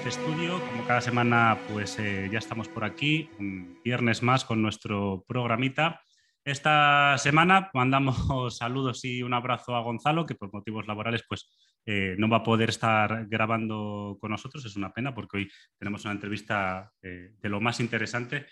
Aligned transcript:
Life 0.00 0.12
Studio. 0.12 0.58
Como 0.70 0.86
cada 0.86 1.02
semana, 1.02 1.58
pues 1.68 1.98
eh, 1.98 2.28
ya 2.32 2.38
estamos 2.38 2.68
por 2.68 2.84
aquí, 2.84 3.28
un 3.38 3.78
viernes 3.84 4.22
más 4.22 4.46
con 4.46 4.62
nuestro 4.62 5.24
programita. 5.28 6.00
Esta 6.42 7.18
semana 7.18 7.70
mandamos 7.74 8.16
saludos 8.56 9.04
y 9.04 9.22
un 9.22 9.34
abrazo 9.34 9.74
a 9.74 9.82
Gonzalo, 9.82 10.24
que 10.24 10.34
por 10.34 10.52
motivos 10.54 10.86
laborales 10.86 11.22
pues 11.28 11.50
eh, 11.84 12.14
no 12.18 12.30
va 12.30 12.38
a 12.38 12.42
poder 12.42 12.70
estar 12.70 13.26
grabando 13.28 14.16
con 14.20 14.30
nosotros. 14.30 14.64
Es 14.64 14.74
una 14.76 14.90
pena 14.90 15.14
porque 15.14 15.36
hoy 15.36 15.50
tenemos 15.78 16.02
una 16.04 16.14
entrevista 16.14 16.90
eh, 17.02 17.32
de 17.38 17.48
lo 17.50 17.60
más 17.60 17.78
interesante. 17.80 18.46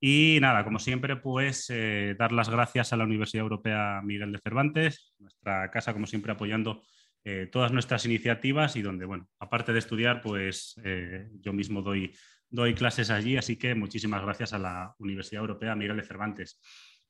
Y 0.00 0.38
nada, 0.40 0.62
como 0.62 0.78
siempre, 0.78 1.16
pues 1.16 1.72
dar 2.18 2.32
las 2.32 2.48
gracias 2.48 2.92
a 2.92 2.96
la 2.96 3.04
Universidad 3.04 3.42
Europea 3.42 4.00
Miguel 4.02 4.32
de 4.32 4.40
Cervantes, 4.40 5.14
nuestra 5.18 5.70
casa, 5.70 5.92
como 5.92 6.06
siempre, 6.06 6.32
apoyando 6.32 6.82
eh, 7.24 7.48
todas 7.50 7.70
nuestras 7.70 8.04
iniciativas 8.04 8.74
y 8.74 8.82
donde, 8.82 9.04
bueno, 9.04 9.28
aparte 9.38 9.72
de 9.72 9.78
estudiar, 9.78 10.20
pues 10.20 10.74
eh, 10.84 11.28
yo 11.40 11.52
mismo 11.52 11.80
doy, 11.80 12.12
doy 12.50 12.74
clases 12.74 13.10
allí, 13.10 13.36
así 13.36 13.56
que 13.56 13.76
muchísimas 13.76 14.22
gracias 14.22 14.52
a 14.52 14.58
la 14.58 14.94
Universidad 14.98 15.42
Europea 15.42 15.76
Miguel 15.76 15.98
de 15.98 16.02
Cervantes. 16.02 16.60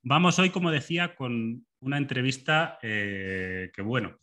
Vamos 0.02 0.38
hoy, 0.38 0.50
como 0.50 0.70
decía, 0.70 1.14
con 1.14 1.64
una 1.80 1.96
entrevista 1.96 2.78
eh, 2.82 3.70
que, 3.74 3.82
bueno, 3.82 4.18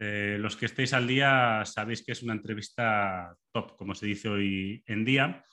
los 0.00 0.56
que 0.56 0.66
estéis 0.66 0.92
al 0.92 1.08
día 1.08 1.64
sabéis 1.64 2.04
que 2.04 2.12
es 2.12 2.22
una 2.22 2.32
entrevista 2.32 3.34
top, 3.52 3.76
como 3.76 3.96
se 3.96 4.06
dice 4.06 4.28
hoy 4.28 4.82
en 4.86 5.04
día. 5.04 5.44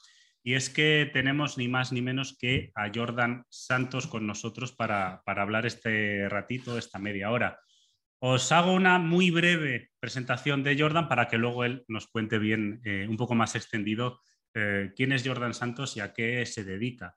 Y 0.44 0.54
es 0.54 0.70
que 0.70 1.10
tenemos 1.12 1.58
ni 1.58 1.68
más 1.68 1.92
ni 1.92 2.04
menos 2.04 2.38
que 2.38 2.72
a 2.76 2.92
Jordan 2.94 3.44
Santos 3.50 4.06
con 4.06 4.28
nosotros 4.28 4.72
para, 4.72 5.24
para 5.26 5.42
hablar 5.42 5.66
este 5.66 6.30
ratito, 6.30 6.78
esta 6.78 7.00
media 7.00 7.32
hora. 7.32 7.60
Os 8.28 8.52
hago 8.52 8.74
una 8.74 8.98
muy 8.98 9.30
breve 9.30 9.92
presentación 10.00 10.64
de 10.64 10.76
Jordan 10.76 11.08
para 11.08 11.28
que 11.28 11.38
luego 11.38 11.64
él 11.64 11.86
nos 11.88 12.08
cuente 12.08 12.40
bien, 12.40 12.82
eh, 12.84 13.06
un 13.08 13.18
poco 13.18 13.36
más 13.36 13.54
extendido, 13.54 14.20
eh, 14.56 14.92
quién 14.96 15.12
es 15.12 15.22
Jordan 15.24 15.54
Santos 15.54 15.96
y 15.96 16.00
a 16.00 16.12
qué 16.12 16.44
se 16.48 16.64
dedica. 16.64 17.16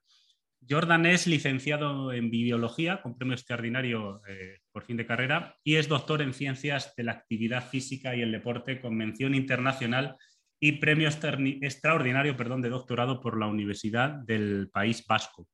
Jordan 0.69 1.07
es 1.07 1.27
licenciado 1.27 2.13
en 2.13 2.31
biología 2.31 3.01
con 3.01 3.17
premio 3.17 3.33
extraordinario 3.33 4.21
eh, 4.29 4.59
por 4.71 4.85
fin 4.85 4.99
de 4.99 5.07
carrera 5.07 5.57
y 5.65 5.77
es 5.77 5.89
doctor 5.89 6.21
en 6.21 6.35
ciencias 6.35 6.93
de 6.95 7.05
la 7.05 7.13
actividad 7.13 7.67
física 7.67 8.15
y 8.15 8.21
el 8.21 8.31
deporte 8.31 8.79
con 8.79 8.95
mención 8.95 9.35
internacional 9.35 10.15
y 10.61 10.73
premio 10.73 11.09
extraordinario 11.09 12.37
perdón, 12.37 12.61
de 12.61 12.69
doctorado 12.69 13.19
por 13.19 13.39
la 13.39 13.47
Universidad 13.47 14.11
del 14.11 14.69
País 14.71 15.03
Vasco. 15.09 15.49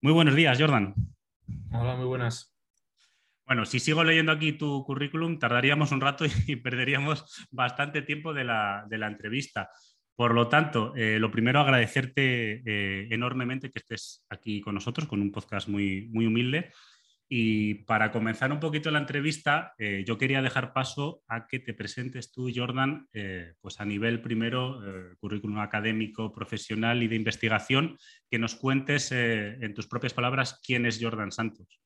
Muy 0.00 0.12
buenos 0.12 0.36
días, 0.36 0.56
Jordan. 0.56 0.94
Hola, 1.72 1.96
muy 1.96 2.06
buenas. 2.06 2.53
Bueno, 3.46 3.66
si 3.66 3.78
sigo 3.78 4.02
leyendo 4.04 4.32
aquí 4.32 4.52
tu 4.52 4.84
currículum, 4.84 5.38
tardaríamos 5.38 5.92
un 5.92 6.00
rato 6.00 6.24
y 6.46 6.56
perderíamos 6.56 7.46
bastante 7.50 8.02
tiempo 8.02 8.32
de 8.32 8.44
la, 8.44 8.86
entrevista. 8.90 9.70
Por 10.16 10.32
lo 10.32 10.48
tanto, 10.48 10.94
eh, 10.96 11.18
lo 11.18 11.30
primero, 11.30 11.60
agradecerte 11.60 12.62
eh, 12.64 13.08
enormemente 13.10 13.70
que 13.70 13.80
estés 13.80 14.24
aquí 14.30 14.60
con 14.60 14.74
nosotros, 14.74 15.08
con 15.08 15.20
un 15.20 15.30
podcast 15.30 15.68
muy, 15.68 16.08
muy 16.10 16.26
humilde. 16.26 16.72
Y 17.28 17.74
para 17.84 18.12
comenzar 18.12 18.52
un 18.52 18.60
poquito 18.60 18.90
la 18.90 18.98
entrevista, 18.98 19.74
eh, 19.78 20.04
yo 20.06 20.16
quería 20.16 20.40
dejar 20.40 20.72
paso 20.72 21.22
a 21.26 21.46
que 21.46 21.58
te 21.58 21.74
presentes 21.74 22.30
tú, 22.30 22.50
Jordan, 22.54 23.08
pues 23.60 23.80
a 23.80 23.84
nivel 23.84 24.20
primero, 24.20 24.80
currículum 25.18 25.58
académico, 25.58 26.32
profesional 26.32 27.02
y 27.02 27.08
de 27.08 27.16
investigación, 27.16 27.98
que 28.30 28.38
nos 28.38 28.54
cuentes 28.54 29.10
en 29.10 29.74
tus 29.74 29.86
propias 29.88 30.14
palabras 30.14 30.60
quién 30.64 30.86
es 30.86 30.98
Jordan 31.02 31.32
Santos. 31.32 31.83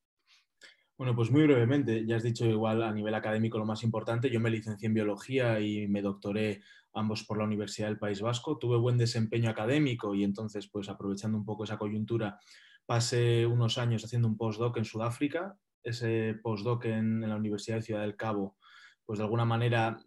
Bueno, 0.99 1.15
pues 1.15 1.31
muy 1.31 1.43
brevemente, 1.43 2.05
ya 2.05 2.17
has 2.17 2.23
dicho 2.23 2.45
igual 2.45 2.83
a 2.83 2.91
nivel 2.91 3.15
académico 3.15 3.57
lo 3.57 3.65
más 3.65 3.83
importante, 3.83 4.29
yo 4.29 4.41
me 4.41 4.49
licencié 4.49 4.87
en 4.87 4.93
biología 4.93 5.57
y 5.61 5.87
me 5.87 6.01
doctoré 6.01 6.61
ambos 6.91 7.23
por 7.23 7.37
la 7.37 7.45
Universidad 7.45 7.87
del 7.87 7.97
País 7.97 8.19
Vasco, 8.19 8.57
tuve 8.57 8.75
buen 8.75 8.97
desempeño 8.97 9.49
académico 9.49 10.13
y 10.13 10.25
entonces 10.25 10.67
pues 10.67 10.89
aprovechando 10.89 11.37
un 11.37 11.45
poco 11.45 11.63
esa 11.63 11.77
coyuntura 11.77 12.37
pasé 12.85 13.45
unos 13.45 13.77
años 13.77 14.03
haciendo 14.03 14.27
un 14.27 14.35
postdoc 14.35 14.75
en 14.75 14.83
Sudáfrica, 14.83 15.57
ese 15.81 16.37
postdoc 16.43 16.83
en, 16.83 17.21
la 17.21 17.37
Universidad 17.37 17.77
de 17.77 17.83
Ciudad 17.83 18.01
del 18.01 18.17
Cabo 18.17 18.57
pues 19.05 19.19
de 19.19 19.23
alguna 19.23 19.45
manera 19.45 20.03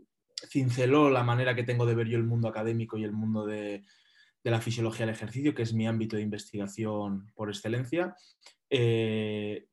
cinceló 0.50 1.08
la 1.08 1.25
manera 1.25 1.54
que 1.54 1.64
tengo 1.64 1.86
de 1.86 1.94
ver 1.94 2.08
yo 2.08 2.19
el 2.19 2.25
mundo 2.25 2.48
académico 2.48 2.98
y 2.98 3.04
el 3.04 3.12
mundo 3.12 3.47
de, 3.47 3.82
la 4.44 4.60
fisiología 4.60 5.06
del 5.06 5.14
ejercicio, 5.14 5.54
que 5.54 5.62
es 5.62 5.72
mi 5.72 5.86
ámbito 5.86 6.16
de 6.16 6.22
investigación 6.22 7.32
por 7.34 7.48
excelencia. 7.48 8.14
Eh, 8.69 9.69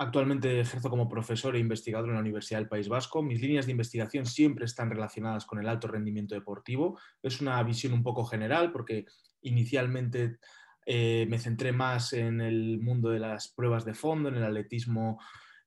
Actualmente 0.00 0.60
ejerzo 0.60 0.88
como 0.88 1.10
profesor 1.10 1.54
e 1.54 1.58
investigador 1.58 2.08
en 2.08 2.14
la 2.14 2.22
Universidad 2.22 2.58
del 2.58 2.70
País 2.70 2.88
Vasco. 2.88 3.22
Mis 3.22 3.38
líneas 3.38 3.66
de 3.66 3.72
investigación 3.72 4.24
siempre 4.24 4.64
están 4.64 4.88
relacionadas 4.88 5.44
con 5.44 5.58
el 5.58 5.68
alto 5.68 5.88
rendimiento 5.88 6.34
deportivo. 6.34 6.98
Es 7.22 7.42
una 7.42 7.62
visión 7.62 7.92
un 7.92 8.02
poco 8.02 8.24
general 8.24 8.72
porque 8.72 9.04
inicialmente 9.42 10.38
eh, 10.86 11.26
me 11.28 11.38
centré 11.38 11.72
más 11.72 12.14
en 12.14 12.40
el 12.40 12.80
mundo 12.80 13.10
de 13.10 13.18
las 13.18 13.52
pruebas 13.52 13.84
de 13.84 13.92
fondo, 13.92 14.30
en 14.30 14.36
el 14.36 14.44
atletismo, 14.44 15.20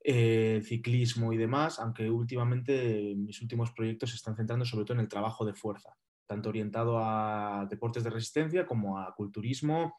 eh, 0.03 0.63
ciclismo 0.65 1.31
y 1.31 1.38
demás, 1.38 1.77
aunque 1.77 2.09
últimamente 2.09 3.13
mis 3.15 3.39
últimos 3.39 3.71
proyectos 3.71 4.09
se 4.09 4.15
están 4.15 4.35
centrando 4.35 4.65
sobre 4.65 4.85
todo 4.85 4.95
en 4.95 5.01
el 5.01 5.09
trabajo 5.09 5.45
de 5.45 5.53
fuerza, 5.53 5.95
tanto 6.25 6.50
orientado 6.50 6.97
a 6.97 7.67
deportes 7.69 8.03
de 8.03 8.09
resistencia 8.09 8.65
como 8.65 8.97
a 8.97 9.13
culturismo 9.13 9.94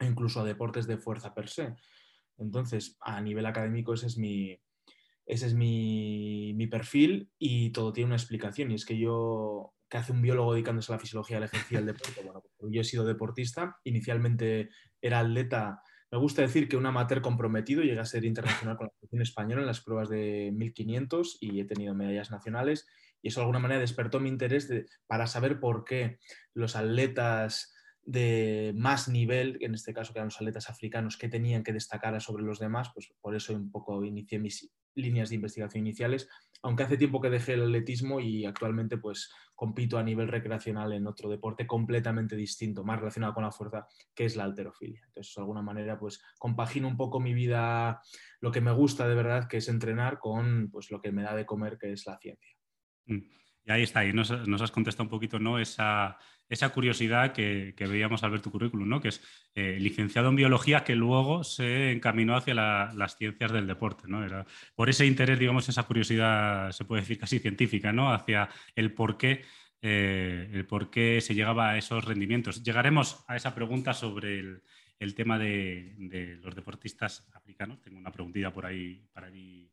e 0.00 0.04
incluso 0.04 0.40
a 0.40 0.44
deportes 0.44 0.88
de 0.88 0.98
fuerza 0.98 1.32
per 1.32 1.48
se. 1.48 1.76
Entonces, 2.38 2.96
a 3.00 3.20
nivel 3.20 3.46
académico 3.46 3.94
ese 3.94 4.06
es 4.06 4.18
mi, 4.18 4.58
ese 5.28 5.46
es 5.46 5.54
mi, 5.54 6.66
perfil 6.70 7.30
y 7.38 7.70
todo 7.70 7.92
tiene 7.92 8.06
una 8.06 8.16
explicación. 8.16 8.70
Y 8.70 8.74
es 8.74 8.84
que 8.84 8.98
yo, 8.98 9.74
¿qué 9.88 9.98
hace 9.98 10.12
un 10.12 10.22
biólogo 10.22 10.54
dedicándose 10.54 10.92
a 10.92 10.96
la 10.96 11.00
fisiología 11.00 11.36
del 11.36 11.44
ejercicio 11.44 11.78
del 11.78 11.86
deporte? 11.86 12.22
Bueno, 12.22 12.42
pues 12.56 12.72
yo 12.72 12.80
he 12.80 12.84
sido 12.84 13.04
deportista. 13.04 13.76
Inicialmente 13.84 14.70
era 15.00 15.20
atleta. 15.20 15.82
Me 16.10 16.18
gusta 16.18 16.42
decir 16.42 16.68
que 16.68 16.78
un 16.78 16.86
amateur 16.86 17.20
comprometido. 17.20 17.82
Llegué 17.82 18.00
a 18.00 18.06
ser 18.06 18.24
internacional 18.24 18.76
con 18.76 18.86
la 18.86 18.92
selección 18.94 19.22
española 19.22 19.60
en 19.60 19.66
las 19.66 19.82
pruebas 19.82 20.08
de 20.08 20.50
1500 20.54 21.38
y 21.40 21.60
he 21.60 21.64
tenido 21.64 21.94
medallas 21.94 22.30
nacionales. 22.30 22.86
Y 23.20 23.28
eso 23.28 23.40
de 23.40 23.44
alguna 23.44 23.58
manera 23.58 23.80
despertó 23.80 24.20
mi 24.20 24.30
interés 24.30 24.70
para 25.06 25.26
saber 25.26 25.60
por 25.60 25.84
qué 25.84 26.18
los 26.54 26.76
atletas 26.76 27.74
de 28.08 28.72
más 28.74 29.06
nivel, 29.06 29.58
en 29.60 29.74
este 29.74 29.92
caso 29.92 30.14
que 30.14 30.18
eran 30.18 30.28
los 30.28 30.36
atletas 30.36 30.70
africanos 30.70 31.18
que 31.18 31.28
tenían 31.28 31.62
que 31.62 31.74
destacar 31.74 32.18
sobre 32.22 32.42
los 32.42 32.58
demás, 32.58 32.90
pues 32.94 33.12
por 33.20 33.36
eso 33.36 33.52
un 33.52 33.70
poco 33.70 34.02
inicié 34.02 34.38
mis 34.38 34.72
líneas 34.94 35.28
de 35.28 35.34
investigación 35.34 35.84
iniciales, 35.84 36.26
aunque 36.62 36.84
hace 36.84 36.96
tiempo 36.96 37.20
que 37.20 37.28
dejé 37.28 37.52
el 37.52 37.64
atletismo 37.64 38.18
y 38.18 38.46
actualmente 38.46 38.96
pues 38.96 39.30
compito 39.54 39.98
a 39.98 40.02
nivel 40.02 40.28
recreacional 40.28 40.94
en 40.94 41.06
otro 41.06 41.28
deporte 41.28 41.66
completamente 41.66 42.34
distinto, 42.34 42.82
más 42.82 42.98
relacionado 42.98 43.34
con 43.34 43.44
la 43.44 43.52
fuerza, 43.52 43.86
que 44.14 44.24
es 44.24 44.36
la 44.36 44.44
alterofilia. 44.44 45.02
Entonces, 45.08 45.34
de 45.34 45.42
alguna 45.42 45.60
manera, 45.60 45.98
pues 45.98 46.22
compagino 46.38 46.88
un 46.88 46.96
poco 46.96 47.20
mi 47.20 47.34
vida, 47.34 48.00
lo 48.40 48.50
que 48.50 48.62
me 48.62 48.72
gusta 48.72 49.06
de 49.06 49.16
verdad, 49.16 49.48
que 49.48 49.58
es 49.58 49.68
entrenar, 49.68 50.18
con 50.18 50.70
pues 50.70 50.90
lo 50.90 51.02
que 51.02 51.12
me 51.12 51.24
da 51.24 51.34
de 51.34 51.44
comer, 51.44 51.76
que 51.76 51.92
es 51.92 52.06
la 52.06 52.16
ciencia. 52.16 52.56
Mm. 53.04 53.20
Y 53.64 53.70
ahí 53.70 53.82
está, 53.82 54.02
y 54.06 54.14
nos, 54.14 54.30
nos 54.48 54.62
has 54.62 54.70
contestado 54.70 55.04
un 55.04 55.10
poquito, 55.10 55.38
¿no? 55.38 55.58
Esa 55.58 56.16
esa 56.48 56.70
curiosidad 56.70 57.32
que, 57.32 57.74
veíamos 57.78 58.22
al 58.22 58.30
ver 58.30 58.40
tu 58.40 58.50
currículum, 58.50 58.88
¿no? 58.88 59.00
que 59.00 59.08
es 59.08 59.22
eh, 59.54 59.78
licenciado 59.80 60.28
en 60.28 60.36
biología 60.36 60.84
que 60.84 60.96
luego 60.96 61.44
se 61.44 61.92
encaminó 61.92 62.36
hacia 62.36 62.54
las 62.54 63.16
ciencias 63.16 63.52
del 63.52 63.66
deporte. 63.66 64.04
¿no? 64.06 64.24
Era, 64.24 64.46
por 64.74 64.88
ese 64.88 65.06
interés, 65.06 65.38
digamos, 65.38 65.68
esa 65.68 65.82
curiosidad, 65.82 66.72
se 66.72 66.84
puede 66.84 67.02
decir 67.02 67.18
casi 67.18 67.38
científica, 67.38 67.92
¿no? 67.92 68.12
hacia 68.12 68.48
el 68.74 68.92
por 68.92 69.16
qué, 69.18 69.44
eh, 69.82 70.50
el 70.52 70.66
por 70.66 70.90
qué 70.90 71.20
se 71.20 71.34
llegaba 71.34 71.70
a 71.70 71.78
esos 71.78 72.04
rendimientos. 72.04 72.62
Llegaremos 72.62 73.24
a 73.28 73.36
esa 73.36 73.54
pregunta 73.54 73.92
sobre 73.92 74.38
el, 74.98 75.14
tema 75.14 75.38
de, 75.38 76.38
los 76.42 76.54
deportistas 76.54 77.28
africanos. 77.34 77.80
Tengo 77.82 77.98
una 77.98 78.12
preguntita 78.12 78.52
por 78.52 78.66
ahí 78.66 79.06
para 79.12 79.30
mí 79.30 79.70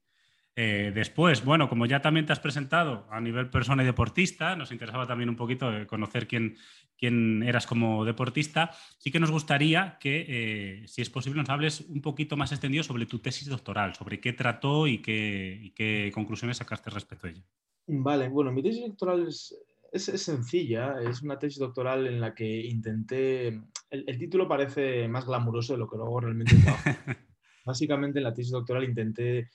eh, 0.58 0.94
después, 0.96 1.44
bueno, 1.44 1.68
como 1.68 1.86
ya 1.86 2.02
también 2.02 2.26
te 2.26 2.32
has 2.32 2.40
presentado 2.40 3.06
a 3.12 3.20
nivel 3.20 3.50
persona 3.50 3.84
y 3.84 3.86
deportista, 3.86 4.56
nos 4.56 4.72
interesaba 4.72 5.06
también 5.06 5.30
un 5.30 5.36
poquito 5.36 5.76
eh, 5.76 5.86
conocer 5.86 6.28
quién, 6.28 6.56
quién 6.98 7.44
eras 7.44 7.68
como 7.68 8.06
deportista. 8.06 8.72
Sí 8.98 9.12
que 9.12 9.20
nos 9.20 9.32
gustaría 9.32 9.98
que, 10.00 10.26
eh, 10.28 10.88
si 10.88 11.02
es 11.02 11.10
posible, 11.10 11.42
nos 11.42 11.50
hables 11.50 11.82
un 11.82 12.02
poquito 12.02 12.38
más 12.38 12.54
extendido 12.54 12.86
sobre 12.86 13.06
tu 13.06 13.20
tesis 13.20 13.50
doctoral, 13.50 13.96
sobre 13.96 14.22
qué 14.22 14.32
trató 14.32 14.88
y 14.88 15.02
qué, 15.02 15.74
qué 15.76 16.10
conclusiones 16.14 16.58
sacaste 16.58 16.90
respecto 16.90 17.28
a 17.28 17.32
ella. 17.32 17.44
Vale, 17.88 18.30
bueno, 18.30 18.54
mi 18.54 18.64
tesis 18.64 18.88
doctoral 18.88 19.28
es, 19.28 19.54
es, 19.92 20.22
sencilla, 20.22 20.96
es 21.02 21.22
una 21.22 21.38
tesis 21.38 21.60
doctoral 21.60 22.08
en 22.08 22.22
la 22.22 22.34
que 22.34 22.62
intenté, 22.62 23.48
el, 23.90 24.06
el 24.08 24.18
título 24.18 24.48
parece 24.48 25.06
más 25.10 25.26
glamuroso 25.26 25.74
de 25.74 25.80
lo 25.80 25.90
que 25.90 25.98
luego 25.98 26.22
realmente 26.22 26.56
Básicamente 27.66 28.20
en 28.20 28.24
la 28.24 28.34
tesis 28.34 28.52
doctoral 28.52 28.84
intenté 28.84 29.50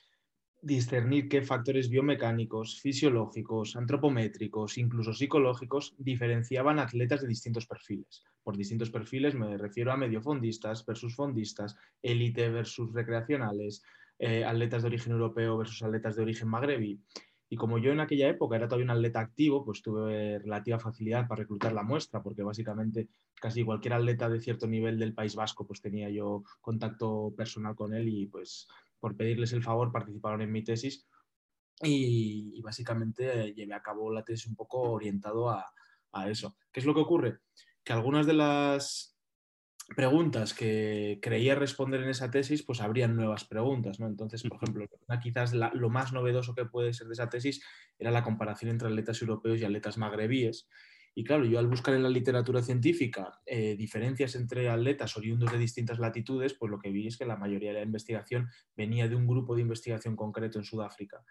discernir 0.61 1.27
qué 1.27 1.41
factores 1.41 1.89
biomecánicos, 1.89 2.79
fisiológicos, 2.79 3.75
antropométricos, 3.75 4.77
incluso 4.77 5.13
psicológicos 5.13 5.95
diferenciaban 5.97 6.77
atletas 6.77 7.21
de 7.21 7.27
distintos 7.27 7.65
perfiles. 7.65 8.23
Por 8.43 8.57
distintos 8.57 8.91
perfiles 8.91 9.33
me 9.33 9.57
refiero 9.57 9.91
a 9.91 9.97
mediofondistas 9.97 10.85
versus 10.85 11.15
fondistas, 11.15 11.75
élite 12.01 12.49
versus 12.49 12.93
recreacionales, 12.93 13.83
eh, 14.19 14.45
atletas 14.45 14.83
de 14.83 14.89
origen 14.89 15.13
europeo 15.13 15.57
versus 15.57 15.81
atletas 15.81 16.15
de 16.15 16.21
origen 16.21 16.47
magrebí. 16.47 17.01
Y 17.49 17.57
como 17.57 17.79
yo 17.79 17.91
en 17.91 17.99
aquella 17.99 18.29
época 18.29 18.55
era 18.55 18.67
todavía 18.67 18.85
un 18.85 18.91
atleta 18.91 19.19
activo, 19.19 19.65
pues 19.65 19.81
tuve 19.81 20.39
relativa 20.39 20.79
facilidad 20.79 21.27
para 21.27 21.41
reclutar 21.41 21.73
la 21.73 21.83
muestra, 21.83 22.21
porque 22.21 22.43
básicamente 22.43 23.09
casi 23.35 23.65
cualquier 23.65 23.95
atleta 23.95 24.29
de 24.29 24.39
cierto 24.39 24.67
nivel 24.67 24.97
del 24.97 25.13
País 25.13 25.35
Vasco, 25.35 25.65
pues 25.67 25.81
tenía 25.81 26.09
yo 26.09 26.43
contacto 26.61 27.33
personal 27.35 27.75
con 27.75 27.93
él 27.93 28.07
y 28.07 28.27
pues 28.27 28.67
por 29.01 29.17
pedirles 29.17 29.51
el 29.51 29.63
favor 29.63 29.91
participaron 29.91 30.41
en 30.41 30.51
mi 30.51 30.63
tesis 30.63 31.05
y, 31.81 32.61
básicamente 32.61 33.53
llevé 33.53 33.73
a 33.73 33.81
cabo 33.81 34.11
la 34.11 34.23
tesis 34.23 34.47
un 34.47 34.55
poco 34.55 34.81
orientado 34.81 35.49
a, 35.49 35.73
a 36.13 36.29
eso. 36.29 36.55
¿Qué 36.71 36.79
es 36.79 36.85
lo 36.85 36.93
que 36.93 37.01
ocurre? 37.01 37.39
Que 37.83 37.91
algunas 37.91 38.27
de 38.27 38.33
las 38.33 39.17
preguntas 39.95 40.53
que 40.53 41.19
creía 41.21 41.55
responder 41.55 42.01
en 42.01 42.09
esa 42.09 42.31
tesis, 42.31 42.63
pues 42.63 42.81
habrían 42.81 43.15
nuevas 43.15 43.45
preguntas, 43.45 43.99
¿no? 43.99 44.07
Entonces, 44.07 44.43
por 44.43 44.57
ejemplo, 44.57 44.85
quizás 45.21 45.53
lo 45.53 45.89
más 45.89 46.13
novedoso 46.13 46.55
que 46.55 46.65
puede 46.65 46.93
ser 46.93 47.07
de 47.07 47.13
esa 47.13 47.29
tesis 47.29 47.63
era 47.97 48.11
la 48.11 48.23
comparación 48.23 48.71
entre 48.71 48.87
atletas 48.87 49.21
europeos 49.21 49.59
y 49.59 49.65
atletas 49.65 49.97
magrebíes. 49.97 50.67
Y 51.13 51.23
claro, 51.23 51.45
yo 51.45 51.59
al 51.59 51.67
buscar 51.67 51.93
en 51.93 52.03
la 52.03 52.09
literatura 52.09 52.61
científica 52.61 53.41
eh, 53.45 53.75
diferencias 53.75 54.35
entre 54.35 54.69
atletas 54.69 55.17
oriundos 55.17 55.51
de 55.51 55.57
distintas 55.57 55.99
latitudes, 55.99 56.53
pues 56.53 56.71
lo 56.71 56.79
que 56.79 56.91
vi 56.91 57.07
es 57.07 57.17
que 57.17 57.25
la 57.25 57.35
mayoría 57.35 57.73
de 57.73 57.79
la 57.79 57.85
investigación 57.85 58.47
venía 58.75 59.07
de 59.07 59.15
un 59.15 59.27
grupo 59.27 59.55
de 59.55 59.61
investigación 59.61 60.15
concreto 60.15 60.57
en 60.57 60.63
Sudáfrica 60.63 61.23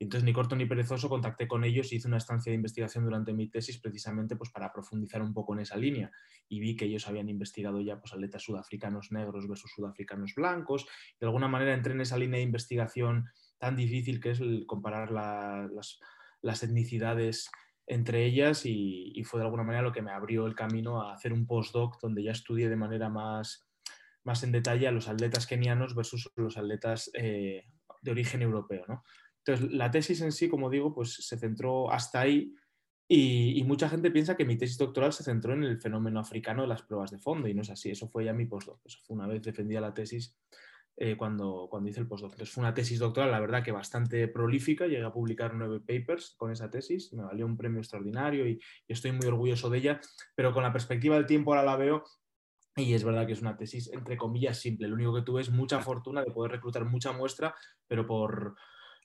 entonces, 0.00 0.24
ni 0.24 0.32
corto 0.32 0.56
ni 0.56 0.66
perezoso, 0.66 1.08
contacté 1.08 1.46
con 1.46 1.64
ellos 1.64 1.92
y 1.92 1.96
hice 1.96 2.08
una 2.08 2.16
estancia 2.16 2.50
de 2.50 2.56
investigación 2.56 3.04
durante 3.04 3.32
mi 3.32 3.48
tesis 3.48 3.78
precisamente 3.78 4.36
pues, 4.36 4.50
para 4.50 4.72
profundizar 4.72 5.22
un 5.22 5.32
poco 5.32 5.54
en 5.54 5.60
esa 5.60 5.76
línea. 5.76 6.10
Y 6.48 6.60
vi 6.60 6.76
que 6.76 6.86
ellos 6.86 7.06
habían 7.06 7.28
investigado 7.28 7.80
ya 7.80 8.00
pues, 8.00 8.12
atletas 8.12 8.42
sudafricanos 8.42 9.12
negros 9.12 9.46
versus 9.48 9.70
sudafricanos 9.74 10.34
blancos. 10.34 10.86
De 11.20 11.26
alguna 11.26 11.48
manera 11.48 11.74
entré 11.74 11.94
en 11.94 12.00
esa 12.00 12.18
línea 12.18 12.38
de 12.38 12.44
investigación 12.44 13.26
tan 13.58 13.76
difícil 13.76 14.20
que 14.20 14.32
es 14.32 14.40
comparar 14.66 15.12
las, 15.12 16.00
las, 16.42 16.62
etnicidades 16.62 17.50
entre 17.86 18.24
ellas 18.24 18.64
y, 18.64 19.22
fue 19.24 19.40
de 19.40 19.46
alguna 19.46 19.62
manera 19.62 19.82
lo 19.82 19.92
que 19.92 20.02
me 20.02 20.10
abrió 20.10 20.46
el 20.46 20.54
camino 20.54 21.02
a 21.02 21.14
hacer 21.14 21.32
un 21.32 21.46
postdoc 21.46 22.00
donde 22.00 22.22
ya 22.22 22.32
estudié 22.32 22.68
de 22.68 22.76
manera 22.76 23.08
más, 23.08 23.66
más 24.22 24.42
en 24.42 24.52
detalle 24.52 24.88
a 24.88 24.92
los 24.92 25.08
atletas 25.08 25.46
kenianos 25.46 25.94
versus 25.94 26.30
los 26.36 26.56
atletas 26.56 27.10
eh, 27.14 27.64
de 28.02 28.10
origen 28.10 28.42
europeo. 28.42 28.84
¿no? 28.88 29.04
Entonces, 29.38 29.72
la 29.72 29.90
tesis 29.90 30.20
en 30.22 30.32
sí, 30.32 30.48
como 30.48 30.70
digo, 30.70 30.94
pues 30.94 31.14
se 31.14 31.38
centró 31.38 31.90
hasta 31.90 32.20
ahí 32.20 32.54
y, 33.06 33.62
mucha 33.64 33.88
gente 33.88 34.10
piensa 34.10 34.36
que 34.36 34.46
mi 34.46 34.56
tesis 34.56 34.78
doctoral 34.78 35.12
se 35.12 35.24
centró 35.24 35.52
en 35.52 35.64
el 35.64 35.78
fenómeno 35.78 36.20
africano 36.20 36.62
de 36.62 36.68
las 36.68 36.82
pruebas 36.82 37.10
de 37.10 37.18
fondo 37.18 37.48
y 37.48 37.54
no 37.54 37.62
es 37.62 37.70
así, 37.70 37.90
eso 37.90 38.08
fue 38.08 38.24
ya 38.24 38.32
mi 38.32 38.46
postdoc, 38.46 38.80
eso 38.84 38.98
fue 39.04 39.16
una 39.16 39.26
vez 39.26 39.42
defendía 39.42 39.80
la 39.80 39.92
tesis 39.92 40.38
eh, 40.96 41.16
cuando, 41.16 41.68
cuando 41.70 41.88
hice 41.88 42.00
el 42.00 42.06
postdoc. 42.06 42.32
Entonces 42.32 42.54
fue 42.54 42.62
una 42.62 42.74
tesis 42.74 42.98
doctoral, 42.98 43.30
la 43.30 43.40
verdad 43.40 43.62
que 43.62 43.72
bastante 43.72 44.28
prolífica, 44.28 44.86
llegué 44.86 45.04
a 45.04 45.12
publicar 45.12 45.54
nueve 45.54 45.80
papers 45.80 46.34
con 46.36 46.52
esa 46.52 46.70
tesis, 46.70 47.12
me 47.12 47.24
valió 47.24 47.46
un 47.46 47.56
premio 47.56 47.80
extraordinario 47.80 48.46
y, 48.46 48.60
y 48.86 48.92
estoy 48.92 49.12
muy 49.12 49.26
orgulloso 49.26 49.70
de 49.70 49.78
ella, 49.78 50.00
pero 50.34 50.52
con 50.52 50.62
la 50.62 50.72
perspectiva 50.72 51.16
del 51.16 51.26
tiempo 51.26 51.52
ahora 51.52 51.64
la 51.64 51.76
veo 51.76 52.04
y 52.76 52.94
es 52.94 53.04
verdad 53.04 53.26
que 53.26 53.34
es 53.34 53.42
una 53.42 53.56
tesis, 53.56 53.90
entre 53.92 54.16
comillas, 54.16 54.58
simple. 54.58 54.88
Lo 54.88 54.94
único 54.94 55.14
que 55.14 55.22
tuve 55.22 55.42
es 55.42 55.50
mucha 55.50 55.80
fortuna 55.80 56.24
de 56.24 56.32
poder 56.32 56.52
reclutar 56.52 56.84
mucha 56.84 57.12
muestra, 57.12 57.54
pero 57.86 58.04
por, 58.04 58.56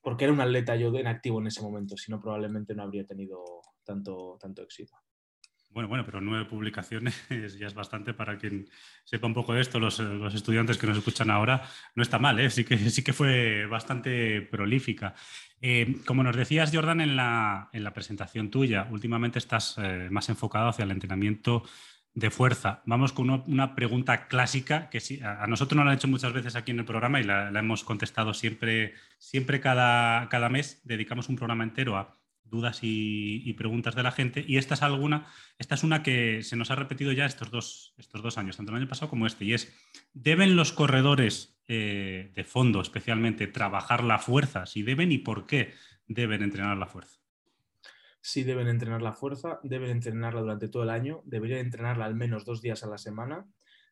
porque 0.02 0.24
era 0.24 0.34
un 0.34 0.42
atleta 0.42 0.76
yo 0.76 0.94
en 0.96 1.08
activo 1.08 1.40
en 1.40 1.48
ese 1.48 1.62
momento, 1.62 1.96
si 1.96 2.12
no 2.12 2.20
probablemente 2.20 2.74
no 2.74 2.84
habría 2.84 3.06
tenido 3.06 3.44
tanto, 3.84 4.38
tanto 4.40 4.64
éxito. 4.64 4.96
Bueno, 5.72 5.88
bueno, 5.88 6.04
pero 6.04 6.20
nueve 6.20 6.46
publicaciones 6.46 7.26
ya 7.60 7.68
es 7.68 7.74
bastante 7.74 8.14
para 8.14 8.38
quien 8.38 8.68
sepa 9.04 9.28
un 9.28 9.34
poco 9.34 9.54
de 9.54 9.62
esto, 9.62 9.80
los, 9.80 10.00
estudiantes 10.34 10.78
que 10.78 10.88
nos 10.88 10.98
escuchan 10.98 11.30
ahora, 11.30 11.64
no 11.96 12.02
está 12.02 12.18
mal, 12.18 12.40
¿eh? 12.40 12.50
sí, 12.50 12.64
que, 12.64 12.78
sí 12.90 13.04
que 13.04 13.14
fue 13.14 13.66
bastante 13.68 14.42
prolífica. 14.42 15.14
Eh, 15.62 15.98
como 16.06 16.24
nos 16.24 16.36
decías, 16.36 16.72
Jordan, 16.74 17.02
en 17.02 17.16
la, 17.16 17.70
en 17.74 17.84
la 17.84 17.94
presentación 17.94 18.50
tuya, 18.50 18.88
últimamente 18.90 19.40
estás 19.40 19.76
eh, 19.78 20.08
más 20.10 20.30
enfocado 20.30 20.70
hacia 20.70 20.84
el 20.84 20.92
entrenamiento 20.92 21.64
de 22.14 22.32
fuerza. 22.32 22.82
Vamos 22.86 23.14
con 23.14 23.30
una, 23.30 23.76
pregunta 23.76 24.28
clásica 24.28 24.90
que 24.90 25.00
sí, 25.00 25.22
a, 25.24 25.46
nosotros 25.48 25.78
nos 25.78 25.86
la 25.86 25.92
han 25.92 25.98
hecho 25.98 26.08
muchas 26.08 26.34
veces 26.34 26.56
aquí 26.56 26.72
en 26.72 26.80
el 26.80 26.86
programa 26.86 27.20
y 27.20 27.24
la, 27.24 27.50
hemos 27.50 27.84
contestado 27.84 28.34
siempre, 28.34 28.96
siempre 29.18 29.60
cada, 29.60 30.28
cada, 30.30 30.50
mes. 30.50 30.82
Dedicamos 30.84 31.30
un 31.30 31.36
programa 31.36 31.64
entero 31.64 31.98
a 31.98 32.19
dudas 32.50 32.80
y, 32.82 33.54
preguntas 33.54 33.96
de 33.96 34.04
la 34.04 34.12
gente. 34.12 34.44
Y 34.48 34.58
esta 34.58 34.74
es 34.74 34.82
alguna, 34.82 35.28
esta 35.58 35.76
es 35.76 35.84
una 35.84 36.04
que 36.04 36.44
se 36.44 36.56
nos 36.56 36.72
ha 36.72 36.76
repetido 36.76 37.12
ya 37.12 37.26
estos 37.26 37.52
dos, 37.52 37.94
estos 37.98 38.22
dos 38.22 38.38
años, 38.38 38.58
tanto 38.58 38.72
el 38.72 38.78
año 38.78 38.88
pasado 38.88 39.10
como 39.10 39.28
este, 39.28 39.46
y 39.46 39.54
es, 39.54 39.74
¿deben 40.14 40.56
los 40.56 40.72
corredores 40.72 41.60
eh, 41.68 42.32
de 42.36 42.44
fondo 42.44 42.82
especialmente 42.82 43.48
trabajar 43.48 44.04
la 44.04 44.20
fuerza? 44.20 44.66
Si 44.66 44.84
deben 44.84 45.12
y 45.12 45.18
por 45.18 45.46
qué 45.46 45.74
deben 46.08 46.44
entrenar 46.44 46.78
la 46.78 46.88
fuerza 46.88 47.20
sí 48.22 48.44
deben 48.44 48.68
entrenar 48.68 49.02
la 49.02 49.14
fuerza, 49.14 49.60
deben 49.64 49.92
entrenarla 49.92 50.42
durante 50.42 50.68
todo 50.68 50.84
el 50.84 50.90
año, 50.90 51.22
deberían 51.26 51.60
entrenarla 51.60 52.06
al 52.06 52.16
menos 52.16 52.46
dos 52.46 52.62
días 52.62 52.84
a 52.84 52.88
la 52.88 52.98
semana, 52.98 53.48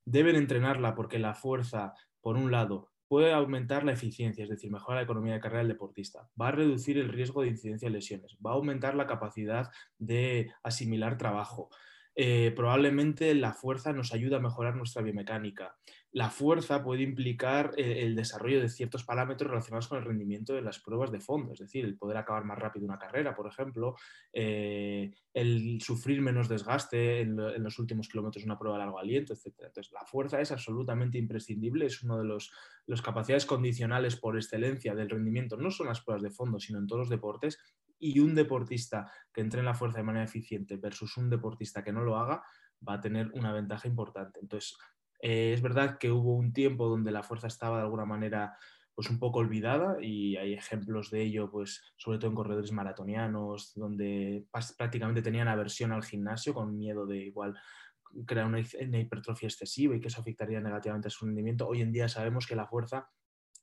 deben 0.06 0.36
entrenarla 0.36 0.96
porque 0.96 1.20
la 1.20 1.34
fuerza, 1.34 1.94
por 2.22 2.38
un 2.38 2.52
lado, 2.52 2.92
puede 3.08 3.34
aumentar 3.34 3.84
la 3.84 3.94
eficiencia, 3.94 4.44
es 4.44 4.50
decir, 4.50 4.72
mejora 4.72 4.98
la 4.98 5.04
economía 5.04 5.34
de 5.34 5.40
carrera 5.40 5.60
del 5.60 5.70
deportista, 5.70 6.28
va 6.40 6.50
a 6.50 6.52
reducir 6.52 6.98
el 6.98 7.10
riesgo 7.10 7.42
de 7.42 7.50
incidencia 7.50 7.88
de 7.88 7.94
lesiones, 7.94 8.38
va 8.46 8.52
a 8.52 8.56
aumentar 8.56 8.96
la 8.96 9.08
capacidad 9.08 9.72
de 9.98 10.52
asimilar 10.64 11.18
trabajo. 11.18 11.70
Eh, 12.16 12.52
probablemente 12.56 13.34
la 13.36 13.54
fuerza 13.54 13.94
nos 13.94 14.14
ayuda 14.14 14.38
a 14.38 14.42
mejorar 14.42 14.76
nuestra 14.76 15.04
biomecánica, 15.04 15.76
la 16.12 16.30
fuerza 16.30 16.84
puede 16.84 17.04
implicar 17.04 17.74
eh, 17.78 18.04
el 18.04 18.16
desarrollo 18.16 18.62
de 18.62 18.70
ciertos 18.70 19.04
parámetros 19.04 19.50
relacionados 19.50 19.88
con 19.88 19.98
el 19.98 20.06
rendimiento 20.06 20.54
de 20.54 20.62
las 20.62 20.80
pruebas 20.80 21.12
de 21.12 21.20
fondo, 21.20 21.54
es 21.54 21.60
decir, 21.60 21.84
el 21.84 21.98
poder 21.98 22.18
acabar 22.18 22.46
más 22.46 22.58
rápido 22.58 22.86
una 22.86 22.98
carrera, 22.98 23.36
por 23.36 23.48
ejemplo, 23.48 23.96
eh, 24.32 25.12
el 25.34 25.82
sufrir 25.82 26.22
menos 26.22 26.48
desgaste 26.48 27.22
en, 27.22 27.36
los 27.36 27.78
últimos 27.78 28.08
kilómetros 28.08 28.44
de 28.44 28.50
una 28.50 28.58
prueba 28.58 28.78
de 28.78 28.86
largo 28.86 29.00
aliento, 29.00 29.34
etc. 29.34 29.54
Entonces, 29.60 29.92
la 29.92 30.06
fuerza 30.06 30.40
es 30.40 30.52
absolutamente 30.52 31.18
imprescindible, 31.18 31.86
es 31.86 32.02
una 32.02 32.18
de 32.18 32.38
las 32.88 33.02
capacidades 33.02 33.46
condicionales 33.46 34.16
por 34.16 34.38
excelencia 34.38 34.96
del 34.96 35.10
rendimiento, 35.10 35.58
no 35.58 35.72
son 35.72 35.88
las 35.88 36.02
pruebas 36.02 36.24
de 36.24 36.32
fondo, 36.32 36.60
sino 36.60 36.80
en 36.80 36.88
todos 36.88 37.02
los 37.02 37.10
deportes, 37.10 37.60
y 38.00 38.20
un 38.20 38.36
deportista 38.36 39.12
que 39.34 39.42
entre 39.42 39.60
en 39.60 39.66
la 39.66 39.74
fuerza 39.74 39.98
de 39.98 40.04
manera 40.04 40.26
eficiente 40.26 40.78
versus 40.78 41.18
un 41.18 41.30
deportista 41.30 41.84
que 41.84 41.92
no 41.92 42.02
lo 42.02 42.18
haga, 42.18 42.44
va 42.88 42.94
a 42.94 43.02
tener 43.02 43.32
una 43.34 43.52
ventaja 43.54 43.88
importante. 43.88 44.40
Entonces, 44.40 44.78
eh, 45.20 45.54
es 45.54 45.62
verdad 45.62 45.98
que 45.98 46.12
hubo 46.12 46.36
un 46.36 46.54
tiempo 46.54 46.88
donde 46.88 47.12
la 47.12 47.24
fuerza 47.24 47.48
estaba 47.48 47.78
de 47.78 47.84
alguna 47.84 48.06
manera 48.06 48.58
pues 48.98 49.12
un 49.12 49.20
poco 49.20 49.38
olvidada 49.38 49.98
y 50.02 50.38
hay 50.38 50.54
ejemplos 50.54 51.12
de 51.12 51.22
ello, 51.22 51.52
pues 51.52 51.84
sobre 51.98 52.18
todo 52.18 52.32
en 52.32 52.36
corredores 52.36 52.72
maratonianos, 52.72 53.74
donde 53.76 54.48
prácticamente 54.76 55.22
tenían 55.22 55.48
aversión 55.48 55.92
al 55.92 56.04
gimnasio 56.04 56.56
con 56.56 56.76
miedo 56.76 57.06
de 57.06 57.18
igual 57.18 57.56
crear 58.26 58.48
una, 58.48 58.60
hipertrofia 58.60 59.50
excesiva 59.50 59.96
y 59.96 60.00
que 60.00 60.08
eso 60.08 60.20
afectaría 60.22 60.60
negativamente 60.62 61.10
a 61.10 61.12
su 61.12 61.26
rendimiento. 61.26 61.68
Hoy 61.68 61.82
en 61.82 61.92
día 61.92 62.08
sabemos 62.08 62.48
que 62.48 62.56
la 62.56 62.66
fuerza 62.66 63.08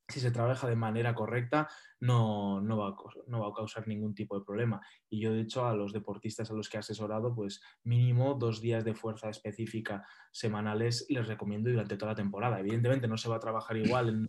si 0.08 0.20
se 0.20 0.30
trabaja 0.30 0.68
de 0.68 0.76
manera 0.76 1.14
correcta, 1.14 1.68
no, 2.00 2.61
no, 2.61 2.76
va 2.76 2.88
a, 2.88 2.96
no, 3.26 3.40
va 3.40 3.49
a, 3.49 3.54
causar 3.54 3.88
ningún 3.88 4.14
tipo 4.14 4.38
de 4.38 4.44
problema. 4.44 4.80
Y 5.08 5.20
yo, 5.20 5.32
de 5.32 5.40
hecho, 5.40 5.66
a 5.66 5.75
los 5.75 5.92
deportistas 5.92 6.50
a 6.50 6.54
los 6.54 6.68
que 6.68 6.76
he 6.76 6.80
asesorado, 6.80 7.34
pues 7.34 7.62
mínimo 7.84 8.34
dos 8.34 8.61
días 8.61 8.84
de 8.84 8.94
fuerza 8.94 9.30
específica 9.30 10.06
semanales 10.30 11.06
les 11.08 11.26
recomiendo 11.26 11.70
durante 11.70 11.96
toda 11.96 12.12
la 12.12 12.16
temporada. 12.16 12.61
Evidentemente 12.61 13.08
no 13.08 13.16
se 13.16 13.28
va 13.28 13.37
a 13.37 13.40
trabajar 13.40 13.76
igual 13.76 14.08
en 14.08 14.28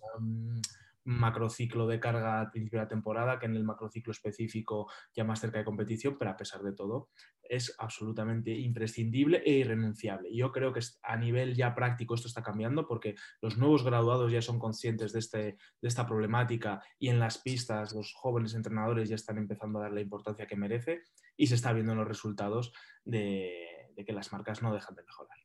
macrociclo 1.05 1.87
de 1.87 1.99
carga 1.99 2.41
al 2.41 2.51
principio 2.51 2.79
de 2.79 2.85
la 2.85 2.89
temporada 2.89 3.39
que 3.39 3.45
en 3.45 3.55
el 3.55 3.63
macrociclo 3.63 4.11
específico 4.11 4.91
ya 5.15 5.23
más 5.23 5.39
cerca 5.39 5.59
de 5.59 5.65
competición, 5.65 6.17
pero 6.17 6.31
a 6.31 6.37
pesar 6.37 6.61
de 6.61 6.73
todo 6.73 7.09
es 7.43 7.75
absolutamente 7.77 8.51
imprescindible 8.51 9.43
e 9.45 9.53
irrenunciable. 9.53 10.35
Yo 10.35 10.51
creo 10.51 10.73
que 10.73 10.81
a 11.03 11.15
nivel 11.15 11.55
ya 11.55 11.75
práctico 11.75 12.15
esto 12.15 12.27
está 12.27 12.41
cambiando 12.41 12.87
porque 12.87 13.15
los 13.41 13.57
nuevos 13.57 13.83
graduados 13.83 14.31
ya 14.31 14.41
son 14.41 14.57
conscientes 14.57 15.13
de, 15.13 15.19
este, 15.19 15.37
de 15.37 15.87
esta 15.87 16.07
problemática 16.07 16.81
y 16.97 17.09
en 17.09 17.19
las 17.19 17.37
pistas 17.37 17.93
los 17.93 18.13
jóvenes 18.13 18.55
entrenadores 18.55 19.09
ya 19.09 19.15
están 19.15 19.37
empezando 19.37 19.79
a 19.79 19.83
dar 19.83 19.93
la 19.93 20.01
importancia 20.01 20.47
que 20.47 20.55
merece 20.55 21.03
y 21.37 21.47
se 21.47 21.55
está 21.55 21.71
viendo 21.73 21.91
en 21.91 21.99
los 21.99 22.07
resultados 22.07 22.73
de, 23.03 23.93
que 24.05 24.13
las 24.13 24.31
marcas 24.31 24.61
no 24.61 24.73
dejan 24.73 24.95
de 24.95 25.03
mejorar. 25.03 25.37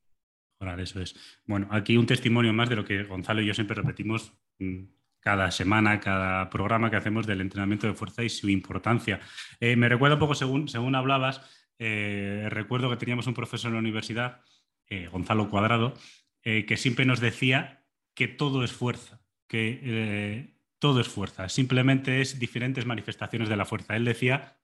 Mejorar, 0.58 0.80
eso 0.80 1.00
es. 1.00 1.14
Bueno, 1.46 1.68
aquí 1.70 1.96
un 1.96 2.06
testimonio 2.06 2.52
más 2.52 2.68
de 2.68 2.76
lo 2.76 2.84
que 2.84 3.04
Gonzalo 3.04 3.42
y 3.42 3.46
yo 3.46 3.54
siempre 3.54 3.76
repetimos 3.76 4.34
mm, 4.58 4.84
cada 5.20 5.50
semana, 5.50 6.00
cada 6.00 6.50
programa 6.50 6.90
que 6.90 6.96
hacemos 6.96 7.26
del 7.26 7.40
entrenamiento 7.40 7.86
de 7.86 7.94
fuerza 7.94 8.24
y 8.24 8.28
su 8.28 8.48
importancia. 8.48 9.20
Eh, 9.60 9.76
me 9.76 9.88
recuerdo 9.88 10.16
un 10.16 10.20
poco, 10.20 10.34
según, 10.34 10.68
según 10.68 10.94
hablabas, 10.94 11.42
eh, 11.78 12.46
recuerdo 12.50 12.90
que 12.90 12.96
teníamos 12.96 13.26
un 13.26 13.34
profesor 13.34 13.68
en 13.68 13.74
la 13.74 13.80
universidad, 13.80 14.40
eh, 14.88 15.08
Gonzalo 15.08 15.48
Cuadrado, 15.48 15.94
que 16.42 16.76
siempre 16.78 17.04
nos 17.04 17.20
decía 17.20 17.84
que 18.14 18.26
todo 18.26 18.64
es 18.64 18.72
fuerza, 18.72 19.20
que 19.46 20.54
todo 20.78 21.02
es 21.02 21.06
fuerza, 21.06 21.50
simplemente 21.50 22.22
es 22.22 22.38
diferentes 22.38 22.86
manifestaciones 22.86 23.50
de 23.50 23.56
la 23.56 23.66
fuerza. 23.66 23.94
Él 23.94 24.06
decía 24.06 24.56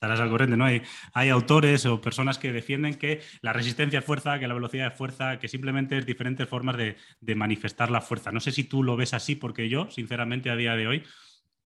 estarás 0.00 0.20
al 0.20 0.30
corriente, 0.30 0.56
¿no? 0.56 0.64
Hay, 0.64 0.80
hay 1.12 1.28
autores 1.28 1.84
o 1.84 2.00
personas 2.00 2.38
que 2.38 2.52
defienden 2.52 2.94
que 2.94 3.20
la 3.42 3.52
resistencia 3.52 3.98
es 3.98 4.04
fuerza, 4.04 4.38
que 4.38 4.48
la 4.48 4.54
velocidad 4.54 4.86
es 4.86 4.96
fuerza, 4.96 5.38
que 5.38 5.46
simplemente 5.46 5.98
es 5.98 6.06
diferentes 6.06 6.48
formas 6.48 6.78
de, 6.78 6.96
manifestar 7.34 7.90
la 7.90 8.00
fuerza. 8.00 8.32
No 8.32 8.40
sé 8.40 8.50
si 8.50 8.64
tú 8.64 8.82
lo 8.82 8.96
ves 8.96 9.12
así, 9.12 9.34
porque 9.34 9.68
yo, 9.68 9.90
sinceramente, 9.90 10.48
a 10.48 10.56
día 10.56 10.74
de 10.74 10.86
hoy, 10.86 11.02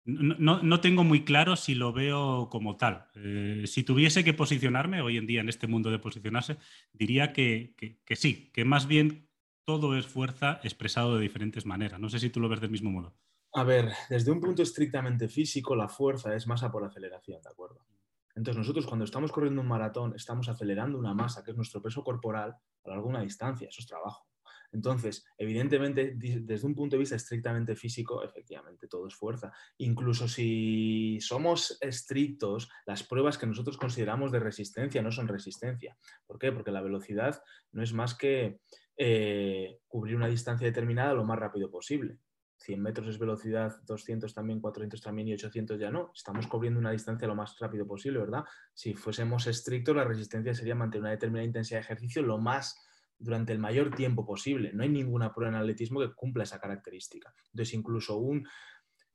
no, 0.04 0.80
tengo 0.80 1.02
muy 1.02 1.24
claro 1.24 1.56
si 1.56 1.74
lo 1.74 1.92
veo 1.92 2.48
como 2.50 2.76
tal. 2.76 3.06
Eh, 3.16 3.64
si 3.66 3.82
tuviese 3.82 4.22
que 4.22 4.32
posicionarme 4.32 5.02
hoy 5.02 5.16
en 5.16 5.26
día 5.26 5.40
en 5.40 5.48
este 5.48 5.66
mundo 5.66 5.90
de 5.90 5.98
posicionarse, 5.98 6.56
diría 6.92 7.32
que, 7.32 7.74
sí, 8.14 8.52
que 8.52 8.64
más 8.64 8.86
bien 8.86 9.28
todo 9.64 9.98
es 9.98 10.06
fuerza 10.06 10.60
expresado 10.62 11.16
de 11.16 11.22
diferentes 11.22 11.66
maneras. 11.66 11.98
No 11.98 12.08
sé 12.08 12.20
si 12.20 12.30
tú 12.30 12.38
lo 12.38 12.48
ves 12.48 12.60
del 12.60 12.70
mismo 12.70 12.92
modo. 12.92 13.16
A 13.52 13.64
ver, 13.64 13.90
desde 14.08 14.30
un 14.30 14.40
punto 14.40 14.62
estrictamente 14.62 15.28
físico, 15.28 15.74
la 15.74 15.88
fuerza 15.88 16.32
es 16.36 16.46
masa 16.46 16.70
por 16.70 16.84
aceleración, 16.84 17.42
¿de 17.42 17.48
acuerdo? 17.48 17.89
Entonces 18.34 18.58
nosotros 18.58 18.86
cuando 18.86 19.04
estamos 19.04 19.32
corriendo 19.32 19.60
un 19.60 19.68
maratón 19.68 20.14
estamos 20.14 20.48
acelerando 20.48 20.98
una 20.98 21.14
masa, 21.14 21.42
que 21.42 21.50
es 21.50 21.56
nuestro 21.56 21.82
peso 21.82 22.02
corporal, 22.02 22.54
a 22.84 22.94
lo 22.94 23.20
distancia, 23.20 23.68
eso 23.68 23.80
es 23.80 23.86
trabajo. 23.86 24.26
Entonces, 24.72 25.26
evidentemente, 25.36 26.14
desde 26.16 26.66
un 26.66 26.74
punto 26.74 26.94
de 26.94 27.00
vista 27.00 27.16
estrictamente 27.16 27.74
físico, 27.74 28.22
efectivamente, 28.22 28.86
todo 28.86 29.06
es 29.08 29.14
fuerza. 29.14 29.52
Incluso 29.78 30.28
si 30.28 31.18
somos 31.20 31.76
estrictos, 31.80 32.68
las 32.86 33.02
pruebas 33.02 33.36
que 33.36 33.46
nosotros 33.46 33.76
consideramos 33.76 34.30
de 34.30 34.38
resistencia 34.38 35.02
no 35.02 35.10
son 35.10 35.28
resistencia. 35.28 35.96
¿Por 36.26 36.38
qué? 36.38 36.52
Porque 36.52 36.70
la 36.70 36.82
velocidad 36.82 37.42
no 37.72 37.82
es 37.82 37.92
más 37.92 38.14
que 38.14 38.60
eh, 38.96 39.80
cubrir 39.88 40.14
una 40.14 40.28
distancia 40.28 40.66
determinada 40.66 41.14
lo 41.14 41.24
más 41.24 41.38
rápido 41.38 41.70
posible. 41.70 42.18
100 42.60 42.80
metros 42.80 43.08
es 43.08 43.18
velocidad, 43.18 43.80
200 43.86 44.34
también, 44.34 44.60
400 44.60 45.00
también 45.00 45.28
y 45.28 45.32
800 45.34 45.78
ya 45.78 45.90
no. 45.90 46.12
Estamos 46.14 46.46
cubriendo 46.46 46.78
una 46.78 46.90
distancia 46.90 47.26
lo 47.26 47.34
más 47.34 47.58
rápido 47.58 47.86
posible, 47.86 48.18
¿verdad? 48.18 48.44
Si 48.74 48.94
fuésemos 48.94 49.46
estrictos, 49.46 49.96
la 49.96 50.04
resistencia 50.04 50.54
sería 50.54 50.74
mantener 50.74 51.02
una 51.02 51.10
determinada 51.10 51.46
intensidad 51.46 51.78
de 51.78 51.84
ejercicio 51.84 52.22
lo 52.22 52.38
más 52.38 52.78
durante 53.18 53.52
el 53.52 53.58
mayor 53.58 53.94
tiempo 53.94 54.26
posible. 54.26 54.72
No 54.74 54.82
hay 54.82 54.90
ninguna 54.90 55.32
prueba 55.32 55.52
en 55.52 55.60
atletismo 55.60 56.00
que 56.00 56.12
cumpla 56.12 56.44
esa 56.44 56.60
característica. 56.60 57.32
Entonces, 57.52 57.74
incluso 57.74 58.18
un, 58.18 58.46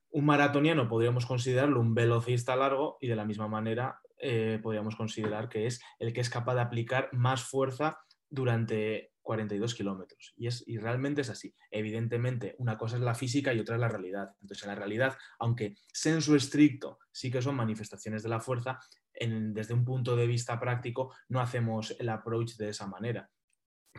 un 0.09 0.25
maratoniano 0.25 0.87
podríamos 0.87 1.25
considerarlo 1.25 1.79
un 1.79 1.93
velocista 1.93 2.55
largo 2.55 2.97
y 2.99 3.07
de 3.07 3.15
la 3.15 3.25
misma 3.25 3.47
manera 3.47 3.99
eh, 4.17 4.59
podríamos 4.63 4.95
considerar 4.95 5.49
que 5.49 5.67
es 5.67 5.81
el 5.99 6.13
que 6.13 6.21
es 6.21 6.29
capaz 6.29 6.55
de 6.55 6.61
aplicar 6.61 7.09
más 7.13 7.43
fuerza 7.43 7.99
durante 8.29 9.11
42 9.25 9.75
kilómetros. 9.75 10.33
Y, 10.37 10.47
es, 10.47 10.63
y 10.65 10.77
realmente 10.77 11.21
es 11.21 11.29
así. 11.29 11.53
Evidentemente, 11.69 12.55
una 12.59 12.77
cosa 12.77 12.95
es 12.95 13.01
la 13.01 13.15
física 13.15 13.53
y 13.53 13.59
otra 13.59 13.75
es 13.75 13.81
la 13.81 13.89
realidad. 13.89 14.29
Entonces, 14.39 14.63
en 14.63 14.69
la 14.69 14.75
realidad, 14.75 15.17
aunque 15.39 15.75
senso 15.91 16.35
estricto 16.35 16.99
sí 17.11 17.29
que 17.29 17.41
son 17.41 17.55
manifestaciones 17.55 18.23
de 18.23 18.29
la 18.29 18.39
fuerza, 18.39 18.79
desde 19.19 19.73
un 19.73 19.83
punto 19.83 20.15
de 20.15 20.27
vista 20.27 20.59
práctico 20.59 21.13
no 21.29 21.39
hacemos 21.39 21.95
el 21.99 22.09
approach 22.09 22.55
de 22.57 22.69
esa 22.69 22.85
manera 22.85 23.29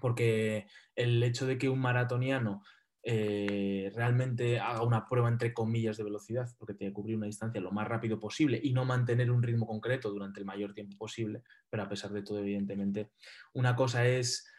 porque 0.00 0.66
el 0.94 1.22
hecho 1.22 1.46
de 1.46 1.58
que 1.58 1.68
un 1.68 1.80
maratoniano 1.80 2.62
eh, 3.02 3.92
realmente 3.94 4.58
haga 4.58 4.82
una 4.82 5.06
prueba 5.06 5.28
entre 5.28 5.54
comillas 5.54 5.96
de 5.96 6.02
velocidad, 6.02 6.48
porque 6.58 6.74
tiene 6.74 6.90
que 6.90 6.94
cubrir 6.94 7.16
una 7.16 7.26
distancia 7.26 7.60
lo 7.60 7.70
más 7.70 7.86
rápido 7.86 8.18
posible 8.18 8.58
y 8.60 8.72
no 8.72 8.84
mantener 8.84 9.30
un 9.30 9.44
ritmo 9.44 9.64
concreto 9.64 10.10
durante 10.10 10.40
el 10.40 10.46
mayor 10.46 10.74
tiempo 10.74 10.96
posible, 10.98 11.42
pero 11.70 11.84
a 11.84 11.88
pesar 11.88 12.10
de 12.12 12.22
todo, 12.22 12.40
evidentemente, 12.40 13.12
una 13.52 13.76
cosa 13.76 14.06
es 14.06 14.50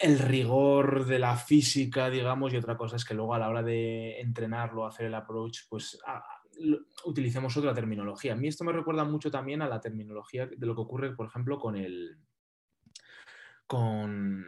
el 0.00 0.18
rigor 0.18 1.06
de 1.06 1.18
la 1.18 1.36
física, 1.36 2.10
digamos, 2.10 2.52
y 2.52 2.56
otra 2.56 2.76
cosa 2.76 2.96
es 2.96 3.04
que 3.04 3.14
luego 3.14 3.34
a 3.34 3.38
la 3.38 3.48
hora 3.48 3.62
de 3.62 4.20
entrenarlo, 4.20 4.86
hacer 4.86 5.06
el 5.06 5.14
approach, 5.14 5.60
pues 5.68 5.98
utilicemos 7.04 7.56
otra 7.56 7.74
terminología. 7.74 8.32
A 8.32 8.36
mí 8.36 8.48
esto 8.48 8.64
me 8.64 8.72
recuerda 8.72 9.04
mucho 9.04 9.30
también 9.30 9.62
a 9.62 9.68
la 9.68 9.80
terminología 9.80 10.46
de 10.46 10.66
lo 10.66 10.74
que 10.74 10.80
ocurre, 10.80 11.14
por 11.14 11.26
ejemplo, 11.26 11.58
con 11.58 11.76
el, 11.76 12.18
con, 13.66 14.46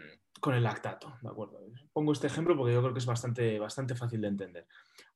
el 0.52 0.62
lactato, 0.62 1.14
¿de 1.22 1.28
acuerdo? 1.28 1.60
Pongo 1.92 2.12
este 2.12 2.26
ejemplo 2.26 2.56
porque 2.56 2.72
yo 2.72 2.80
creo 2.80 2.92
que 2.92 2.98
es 2.98 3.06
bastante, 3.06 3.58
bastante 3.58 3.94
fácil 3.94 4.20
de 4.20 4.28
entender. 4.28 4.66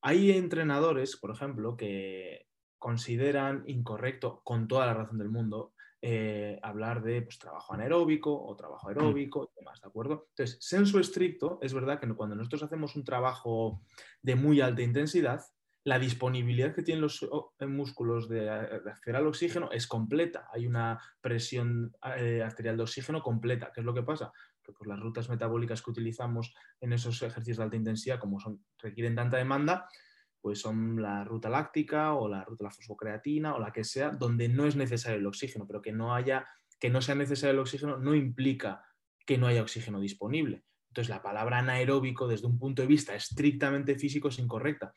Hay 0.03 0.31
entrenadores, 0.33 1.17
por 1.17 1.31
ejemplo, 1.31 1.77
que 1.77 2.47
consideran 2.79 3.65
incorrecto, 3.67 4.43
con 4.45 4.69
toda 4.69 4.87
la 4.87 4.95
razón 4.95 5.19
del 5.19 5.31
mundo, 5.31 5.74
eh, 6.07 6.61
hablar 6.63 7.03
de 7.03 7.23
pues, 7.23 7.39
trabajo 7.39 7.73
anaeróbico 7.73 8.31
o 8.31 8.55
trabajo 8.55 8.89
mm. 8.89 8.91
aeróbico 8.91 9.51
y 9.51 9.61
demás, 9.61 9.81
¿de 9.81 9.89
acuerdo? 9.89 10.27
Entonces, 10.29 10.59
senso 10.61 11.01
estricto, 11.01 11.59
es 11.63 11.73
verdad 11.73 11.99
que 11.99 12.07
cuando 12.09 12.37
nosotros 12.37 12.63
hacemos 12.63 12.95
un 12.95 13.05
trabajo 13.05 13.81
de 14.21 14.35
muy 14.35 14.61
alta 14.61 14.83
intensidad, 14.83 15.41
la 15.83 15.99
disponibilidad 15.99 16.75
que 16.75 16.83
tienen 16.83 17.01
los 17.01 17.27
músculos 17.61 18.29
de, 18.29 18.51
acceder 18.51 19.17
al 19.17 19.27
oxígeno 19.27 19.71
es 19.73 19.87
completa. 19.87 20.47
Hay 20.53 20.67
una 20.67 21.01
presión 21.23 21.97
eh, 22.19 22.43
arterial 22.43 22.77
de 22.77 22.83
oxígeno 22.83 23.23
completa. 23.23 23.73
¿Qué 23.75 23.81
es 23.81 23.87
lo 23.87 23.95
que 23.95 24.03
pasa? 24.03 24.31
Que 24.63 24.73
pues, 24.73 24.87
las 24.87 25.01
rutas 25.01 25.31
metabólicas 25.31 25.81
que 25.81 25.91
utilizamos 25.91 26.53
en 26.83 26.93
esos 26.93 27.23
ejercicios 27.23 27.57
de 27.57 27.65
alta 27.65 27.77
intensidad, 27.77 28.19
como 28.19 28.39
son, 28.41 28.63
requieren 28.77 29.15
tanta 29.15 29.39
demanda, 29.39 29.89
pues 30.45 30.59
son 30.59 31.01
la 31.01 31.25
ruta 31.25 31.49
láctica 31.49 32.13
o 32.13 32.29
la 32.29 32.45
ruta 32.45 32.65
de 32.65 32.69
la 32.69 32.71
fosfocreatina 32.71 33.55
o 33.55 33.59
la 33.59 33.73
que 33.73 33.83
sea, 33.83 34.11
donde 34.11 34.51
no 34.51 34.67
es 34.67 34.77
necesario 34.77 35.19
el 35.19 35.27
oxígeno, 35.27 35.67
pero 35.67 35.81
que 35.81 35.91
no 35.91 36.15
haya, 36.15 36.47
que 36.79 36.91
no 36.91 37.01
sea 37.01 37.15
necesario 37.15 37.55
el 37.55 37.61
oxígeno 37.61 37.97
no 37.97 38.15
implica 38.15 38.85
que 39.25 39.39
no 39.39 39.47
haya 39.47 39.63
oxígeno 39.63 40.01
disponible. 40.01 40.67
Entonces, 40.89 41.09
la 41.09 41.23
palabra 41.23 41.61
anaeróbico, 41.61 42.29
desde 42.29 42.47
un 42.47 42.59
punto 42.59 42.83
de 42.83 42.89
vista 42.89 43.15
estrictamente 43.15 43.99
físico, 43.99 44.29
es 44.29 44.39
incorrecta 44.39 44.93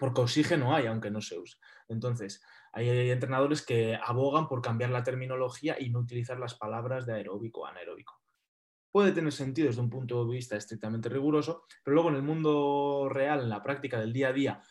porque 0.00 0.22
oxígeno 0.22 0.74
hay, 0.74 0.86
aunque 0.86 1.10
no 1.10 1.20
se 1.20 1.38
use. 1.38 1.58
Entonces, 1.88 2.42
hay, 2.72 2.88
entrenadores 3.10 3.60
que 3.60 3.98
abogan 4.02 4.48
por 4.48 4.62
cambiar 4.62 4.88
la 4.88 5.02
terminología 5.02 5.76
y 5.78 5.90
no 5.90 5.98
utilizar 5.98 6.38
las 6.38 6.54
palabras 6.54 7.04
de 7.04 7.12
aeróbico 7.12 7.60
o 7.60 7.66
anaeróbico. 7.66 8.22
Puede 8.90 9.12
tener 9.12 9.32
sentido 9.32 9.68
desde 9.68 9.82
un 9.82 9.90
punto 9.90 10.24
de 10.24 10.32
vista 10.32 10.56
estrictamente 10.56 11.10
riguroso, 11.10 11.64
pero 11.84 11.94
luego 11.94 12.08
en 12.08 12.16
el 12.16 12.22
mundo 12.22 13.08
real, 13.10 13.42
en 13.42 13.50
la 13.50 13.62
práctica 13.62 14.00
del 14.00 14.14
día 14.14 14.28
a 14.28 14.32
día, 14.32 14.62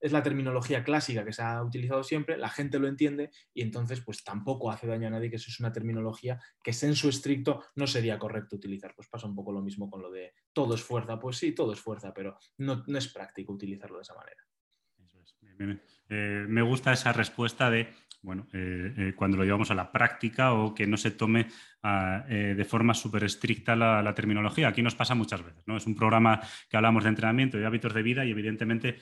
es 0.00 0.12
la 0.12 0.22
terminología 0.22 0.84
clásica 0.84 1.24
que 1.24 1.32
se 1.32 1.42
ha 1.42 1.62
utilizado 1.62 2.02
siempre, 2.02 2.36
la 2.36 2.48
gente 2.48 2.78
lo 2.78 2.88
entiende 2.88 3.30
y 3.54 3.62
entonces 3.62 4.00
pues 4.00 4.22
tampoco 4.24 4.70
hace 4.70 4.86
daño 4.86 5.08
a 5.08 5.10
nadie 5.10 5.30
que 5.30 5.36
eso 5.36 5.50
es 5.50 5.60
una 5.60 5.72
terminología 5.72 6.40
que 6.62 6.72
en 6.82 6.94
su 6.94 7.08
estricto 7.08 7.64
no 7.74 7.86
sería 7.86 8.18
correcto 8.18 8.56
utilizar. 8.56 8.94
Pues 8.94 9.08
pasa 9.08 9.26
un 9.26 9.34
poco 9.34 9.52
lo 9.52 9.62
mismo 9.62 9.90
con 9.90 10.02
lo 10.02 10.10
de 10.10 10.34
todo 10.52 10.74
es 10.74 10.82
fuerza. 10.82 11.18
Pues 11.18 11.38
sí, 11.38 11.52
todo 11.52 11.72
es 11.72 11.80
fuerza, 11.80 12.12
pero 12.14 12.38
no 12.58 12.84
es 12.98 13.08
práctico 13.08 13.52
utilizarlo 13.52 13.96
de 13.96 14.02
esa 14.02 14.14
manera. 14.14 14.46
Eh, 16.08 16.46
me 16.48 16.62
gusta 16.62 16.92
esa 16.92 17.12
respuesta 17.12 17.70
de, 17.70 17.88
bueno, 18.22 18.46
eh, 18.52 18.94
eh, 18.96 19.12
cuando 19.16 19.36
lo 19.36 19.44
llevamos 19.44 19.70
a 19.70 19.74
la 19.74 19.90
práctica 19.90 20.52
o 20.52 20.74
que 20.74 20.86
no 20.86 20.96
se 20.96 21.10
tome 21.10 21.48
ah, 21.82 22.24
de 22.28 22.64
forma 22.64 22.94
súper 22.94 23.24
estricta 23.24 23.74
la, 23.74 24.14
terminología. 24.14 24.68
Aquí 24.68 24.82
nos 24.82 24.94
pasa 24.94 25.14
muchas 25.14 25.44
veces, 25.44 25.62
¿no? 25.66 25.76
Es 25.76 25.86
un 25.86 25.96
programa 25.96 26.40
que 26.68 26.76
hablamos 26.76 27.04
de 27.04 27.10
entrenamiento 27.10 27.58
y 27.58 27.64
hábitos 27.64 27.94
de 27.94 28.02
vida 28.02 28.24
y 28.24 28.30
evidentemente 28.30 28.98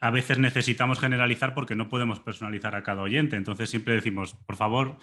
a 0.00 0.10
veces 0.10 0.38
necesitamos 0.38 0.98
generalizar 0.98 1.54
porque 1.54 1.76
no 1.76 1.88
podemos 1.88 2.20
personalizar 2.20 2.74
a 2.74 2.82
cada 2.82 3.02
oyente. 3.02 3.36
Entonces 3.36 3.70
siempre 3.70 3.94
decimos, 3.94 4.34
por 4.34 4.56
favor, 4.56 4.98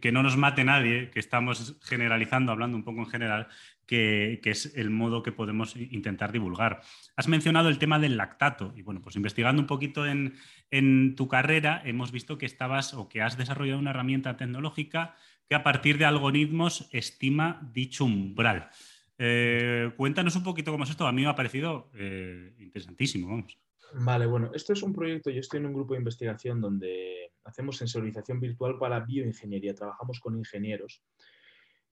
que 0.00 0.12
no 0.12 0.22
nos 0.22 0.36
mate 0.36 0.62
nadie, 0.62 1.10
que 1.10 1.20
estamos 1.20 1.78
generalizando, 1.82 2.52
hablando 2.52 2.76
un 2.76 2.84
poco 2.84 3.00
en 3.00 3.06
general, 3.06 3.48
que, 3.86 4.40
es 4.44 4.74
el 4.76 4.90
modo 4.90 5.22
que 5.22 5.32
podemos 5.32 5.74
intentar 5.74 6.32
divulgar. 6.32 6.82
Has 7.16 7.28
mencionado 7.28 7.70
el 7.70 7.78
tema 7.78 7.98
del 7.98 8.18
lactato 8.18 8.74
y 8.76 8.82
bueno, 8.82 9.00
pues 9.00 9.16
investigando 9.16 9.62
un 9.62 9.66
poquito 9.66 10.06
en, 10.06 10.34
tu 11.16 11.28
carrera 11.28 11.82
hemos 11.84 12.12
visto 12.12 12.36
que 12.36 12.46
estabas 12.46 12.92
o 12.94 13.08
que 13.08 13.22
has 13.22 13.38
desarrollado 13.38 13.78
una 13.78 13.90
herramienta 13.90 14.36
tecnológica 14.36 15.16
que 15.48 15.54
a 15.54 15.62
partir 15.62 15.98
de 15.98 16.04
algoritmos 16.04 16.88
estima 16.92 17.60
dicho 17.72 18.04
umbral. 18.04 18.68
Eh, 19.18 19.90
cuéntanos 19.96 20.36
un 20.36 20.44
poquito 20.44 20.72
cómo 20.72 20.84
es 20.84 20.90
esto. 20.90 21.06
A 21.06 21.12
mí 21.12 21.22
me 21.22 21.28
ha 21.28 21.34
parecido 21.34 21.90
eh, 21.94 22.54
interesantísimo. 22.58 23.28
Vamos. 23.28 23.69
Vale, 23.94 24.26
bueno, 24.26 24.50
esto 24.54 24.72
es 24.72 24.82
un 24.82 24.92
proyecto, 24.92 25.30
yo 25.30 25.40
estoy 25.40 25.58
en 25.58 25.66
un 25.66 25.74
grupo 25.74 25.94
de 25.94 26.00
investigación 26.00 26.60
donde 26.60 27.32
hacemos 27.44 27.76
sensorización 27.76 28.38
virtual 28.38 28.78
para 28.78 29.00
bioingeniería, 29.00 29.74
trabajamos 29.74 30.20
con 30.20 30.36
ingenieros. 30.36 31.02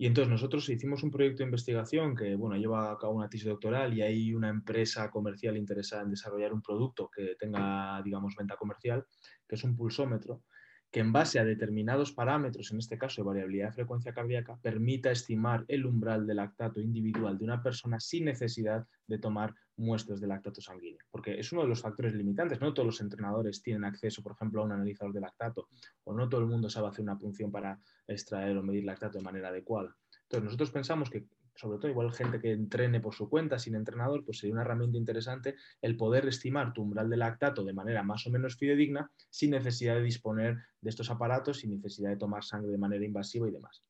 Y 0.01 0.07
entonces 0.07 0.31
nosotros 0.31 0.69
hicimos 0.69 1.03
un 1.03 1.11
proyecto 1.11 1.39
de 1.39 1.47
investigación 1.47 2.15
que, 2.15 2.37
bueno, 2.37 2.57
lleva 2.57 2.93
a 2.93 2.99
cabo 2.99 3.15
una 3.15 3.29
tesis 3.29 3.49
doctoral 3.49 3.93
y 3.95 4.03
hay 4.03 4.33
una 4.33 4.49
empresa 4.49 5.11
comercial 5.11 5.57
interesada 5.57 6.03
en 6.03 6.11
desarrollar 6.11 6.53
un 6.53 6.63
producto 6.63 7.11
que 7.11 7.35
tenga, 7.37 8.01
digamos, 8.05 8.37
venta 8.37 8.55
comercial, 8.55 9.05
que 9.49 9.57
es 9.57 9.65
un 9.65 9.77
pulsómetro, 9.77 10.45
que 10.93 11.01
en 11.01 11.13
base 11.13 11.41
a 11.41 11.45
determinados 11.45 12.13
parámetros, 12.13 12.71
en 12.71 12.79
este 12.79 12.97
caso 12.97 13.23
de 13.23 13.27
variabilidad 13.27 13.67
de 13.67 13.73
frecuencia 13.73 14.13
cardíaca, 14.13 14.57
permita 14.63 15.11
estimar 15.11 15.65
el 15.67 15.85
umbral 15.85 16.29
de 16.29 16.35
lactato 16.35 16.81
individual 16.81 17.37
de 17.37 17.45
una 17.45 17.61
persona 17.61 17.99
sin 17.99 18.27
necesidad 18.27 18.87
de 19.09 19.19
tomar 19.19 19.53
muestras 19.79 20.21
de 20.21 20.27
lactato 20.27 20.61
sanguíneo, 20.61 21.05
porque 21.11 21.39
es 21.39 21.53
uno 21.53 21.63
de 21.63 21.69
los 21.69 21.81
factores 21.81 22.15
limitantes. 22.15 22.61
No 22.61 22.75
todos 22.75 22.87
los 22.87 23.01
entrenadores 23.01 23.63
tienen 23.63 23.85
acceso, 23.85 24.23
por 24.23 24.33
ejemplo, 24.33 24.61
a 24.61 24.65
un 24.65 24.73
analizador 24.73 25.15
de 25.15 25.21
lactato, 25.21 25.69
o 26.05 26.13
no 26.13 26.29
todo 26.29 26.41
el 26.41 26.47
mundo 26.47 26.69
sabe 26.69 26.89
hacer 26.89 27.03
una 27.03 27.19
punción 27.19 27.51
para 27.51 27.81
extraer 28.07 28.57
o 28.57 28.63
medir 28.63 28.85
lactato 28.85 29.19
de 29.19 29.25
manera 29.25 29.49
adecuada. 29.49 29.97
Entonces, 30.23 30.45
nosotros 30.45 30.71
pensamos 30.71 31.09
que 31.09 31.27
sobre 31.59 31.79
todo 31.79 31.91
igual 31.91 32.13
gente 32.13 32.39
que 32.39 32.53
entrene 32.53 33.01
por 33.01 33.15
su 33.15 33.29
cuenta 33.29 33.59
sin 33.59 33.75
entrenador, 33.75 34.25
pues 34.25 34.39
sería 34.39 34.55
una 34.55 34.63
herramienta 34.63 34.97
interesante 34.97 35.57
el 35.83 35.97
poder 35.97 36.29
estimar 36.29 36.73
tu 36.73 36.83
umbral 36.83 37.11
de 37.11 37.17
lactato 37.17 37.65
de 37.65 37.73
manera 37.73 38.05
más 38.05 38.25
o 38.29 38.31
menos 38.31 38.57
fidedigna 38.57 39.11
sin 39.29 39.51
necesidad 39.51 39.97
de 39.97 40.03
disponer 40.03 40.57
de 40.81 40.91
estos 40.91 41.11
aparatos, 41.11 41.59
sin 41.59 41.71
necesidad 41.71 42.11
de 42.11 42.17
tomar 42.17 42.45
sangre 42.45 42.71
de 42.71 42.79
manera 42.79 43.05
invasiva 43.05 43.49
y 43.49 43.51
demás. 43.51 43.83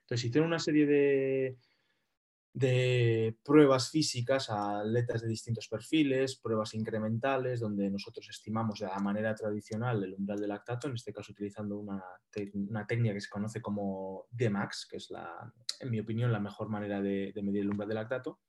Entonces, 0.00 0.24
hicieron 0.24 0.48
una 0.48 0.58
serie 0.58 0.84
de, 0.84 1.56
de 2.54 3.38
pruebas 3.42 3.90
físicas 3.90 4.50
a 4.50 4.80
atletas 4.80 5.22
de 5.22 5.28
distintos 5.28 5.68
perfiles, 5.68 6.36
pruebas 6.36 6.74
incrementales, 6.74 7.60
donde 7.60 7.88
nosotros 7.90 8.28
estimamos 8.28 8.80
de 8.80 8.86
la 8.86 8.98
manera 8.98 9.34
tradicional 9.34 10.04
el 10.04 10.14
umbral 10.14 10.38
de 10.38 10.48
lactato, 10.48 10.86
en 10.86 10.94
este 10.94 11.12
caso 11.12 11.32
utilizando 11.32 11.78
una, 11.78 12.02
técnica 12.86 13.14
que 13.14 13.20
se 13.20 13.30
conoce 13.30 13.62
como 13.62 14.26
DMAX, 14.30 14.86
que 14.90 14.98
es, 14.98 15.10
la, 15.10 15.50
en 15.80 15.90
mi 15.90 16.00
opinión, 16.00 16.30
la 16.30 16.40
mejor 16.40 16.68
manera 16.68 17.00
de, 17.00 17.32
medir 17.42 17.62
el 17.62 17.70
umbral 17.70 17.88
de 17.88 17.94
lactato. 17.94 18.40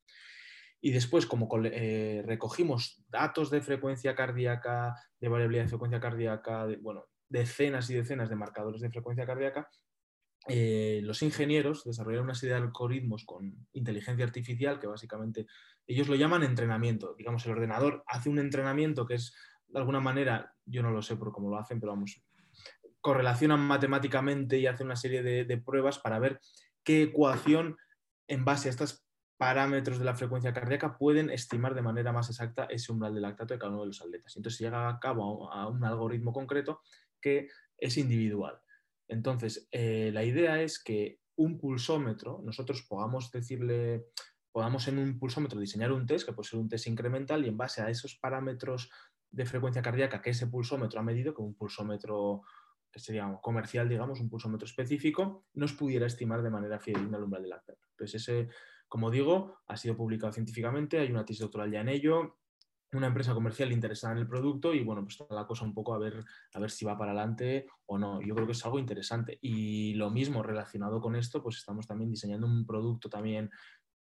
Y 0.82 0.90
después, 0.90 1.24
como 1.24 1.48
eh, 1.64 2.22
recogimos 2.26 3.02
datos 3.08 3.50
de 3.50 3.62
frecuencia 3.62 4.14
cardíaca, 4.14 4.94
de 5.18 5.28
variabilidad 5.28 5.64
de 5.64 5.68
frecuencia 5.70 6.00
cardíaca, 6.00 6.66
bueno, 6.82 7.06
decenas 7.26 7.88
y 7.88 7.94
decenas 7.94 8.28
de 8.28 8.36
marcadores 8.36 8.82
de 8.82 8.90
frecuencia 8.90 9.24
cardíaca, 9.24 9.66
eh, 10.46 11.00
los 11.02 11.22
ingenieros 11.22 11.84
desarrollaron 11.84 12.26
una 12.26 12.34
serie 12.34 12.54
de 12.54 12.62
algoritmos 12.62 13.24
con 13.24 13.66
inteligencia 13.72 14.24
artificial 14.24 14.78
que 14.78 14.86
básicamente 14.86 15.46
ellos 15.86 16.08
lo 16.08 16.16
llaman 16.16 16.42
entrenamiento. 16.42 17.14
Digamos, 17.16 17.44
el 17.46 17.52
ordenador 17.52 18.04
hace 18.06 18.28
un 18.28 18.38
entrenamiento 18.38 19.06
que 19.06 19.14
es, 19.14 19.34
de 19.68 19.78
alguna 19.78 20.00
manera, 20.00 20.54
yo 20.66 20.82
no 20.82 20.90
lo 20.90 21.00
sé 21.02 21.16
por 21.16 21.32
cómo 21.32 21.50
lo 21.50 21.58
hacen, 21.58 21.80
pero 21.80 21.92
vamos, 21.92 22.22
correlacionan 23.00 23.60
matemáticamente 23.60 24.58
y 24.58 24.66
hacen 24.66 24.86
una 24.86 24.96
serie 24.96 25.22
de, 25.22 25.58
pruebas 25.58 25.98
para 25.98 26.18
ver 26.18 26.40
qué 26.82 27.02
ecuación 27.02 27.76
en 28.28 28.44
base 28.44 28.68
a 28.68 28.70
estos 28.70 29.04
parámetros 29.36 29.98
de 29.98 30.04
la 30.04 30.14
frecuencia 30.14 30.52
cardíaca 30.52 30.96
pueden 30.96 31.28
estimar 31.28 31.74
de 31.74 31.82
manera 31.82 32.12
más 32.12 32.30
exacta 32.30 32.64
ese 32.64 32.92
umbral 32.92 33.14
de 33.14 33.20
lactato 33.20 33.52
de 33.52 33.58
cada 33.58 33.72
uno 33.72 33.82
de 33.82 33.88
los 33.88 34.00
atletas. 34.00 34.36
Entonces 34.36 34.58
se 34.58 34.64
llega 34.64 34.88
a 34.88 34.98
cabo 35.00 35.52
a 35.52 35.68
un 35.68 35.84
algoritmo 35.84 36.32
concreto 36.32 36.80
que 37.20 37.48
es 37.76 37.96
individual. 37.98 38.58
Entonces, 39.08 39.68
eh, 39.70 40.10
la 40.12 40.24
idea 40.24 40.62
es 40.62 40.82
que 40.82 41.20
un 41.36 41.58
pulsómetro, 41.58 42.40
nosotros 42.44 42.82
podamos 42.88 43.30
decirle, 43.30 44.06
podamos 44.52 44.86
en 44.88 44.98
un 44.98 45.18
pulsómetro 45.18 45.60
diseñar 45.60 45.92
un 45.92 46.06
test, 46.06 46.26
que 46.26 46.32
puede 46.32 46.48
ser 46.48 46.60
un 46.60 46.68
test 46.68 46.86
incremental, 46.86 47.44
y 47.44 47.48
en 47.48 47.56
base 47.56 47.82
a 47.82 47.90
esos 47.90 48.16
parámetros 48.16 48.90
de 49.30 49.46
frecuencia 49.46 49.82
cardíaca 49.82 50.22
que 50.22 50.30
ese 50.30 50.46
pulsómetro 50.46 51.00
ha 51.00 51.02
medido, 51.02 51.34
que 51.34 51.42
un 51.42 51.54
pulsómetro 51.54 52.42
que 52.90 53.00
sería 53.00 53.38
comercial, 53.42 53.88
digamos, 53.88 54.20
un 54.20 54.30
pulsómetro 54.30 54.66
específico, 54.66 55.46
nos 55.54 55.72
pudiera 55.72 56.06
estimar 56.06 56.42
de 56.42 56.50
manera 56.50 56.78
fidedigna 56.78 57.18
el 57.18 57.24
umbral 57.24 57.42
de 57.42 57.48
lactato. 57.48 57.88
Entonces, 57.90 58.22
ese, 58.22 58.48
como 58.86 59.10
digo, 59.10 59.58
ha 59.66 59.76
sido 59.76 59.96
publicado 59.96 60.32
científicamente, 60.32 61.00
hay 61.00 61.10
una 61.10 61.24
tesis 61.24 61.40
doctoral 61.40 61.72
ya 61.72 61.80
en 61.80 61.88
ello, 61.88 62.38
una 62.94 63.08
empresa 63.08 63.34
comercial 63.34 63.72
interesada 63.72 64.12
en 64.12 64.20
el 64.20 64.26
producto 64.26 64.74
y 64.74 64.82
bueno, 64.82 65.04
pues 65.04 65.18
la 65.30 65.46
cosa 65.46 65.64
un 65.64 65.74
poco 65.74 65.94
a 65.94 65.98
ver, 65.98 66.24
a 66.52 66.60
ver 66.60 66.70
si 66.70 66.84
va 66.84 66.96
para 66.96 67.12
adelante 67.12 67.66
o 67.86 67.98
no. 67.98 68.20
Yo 68.22 68.34
creo 68.34 68.46
que 68.46 68.52
es 68.52 68.64
algo 68.64 68.78
interesante. 68.78 69.38
Y 69.40 69.94
lo 69.94 70.10
mismo 70.10 70.42
relacionado 70.42 71.00
con 71.00 71.16
esto, 71.16 71.42
pues 71.42 71.56
estamos 71.56 71.86
también 71.86 72.10
diseñando 72.10 72.46
un 72.46 72.66
producto 72.66 73.08
también 73.08 73.50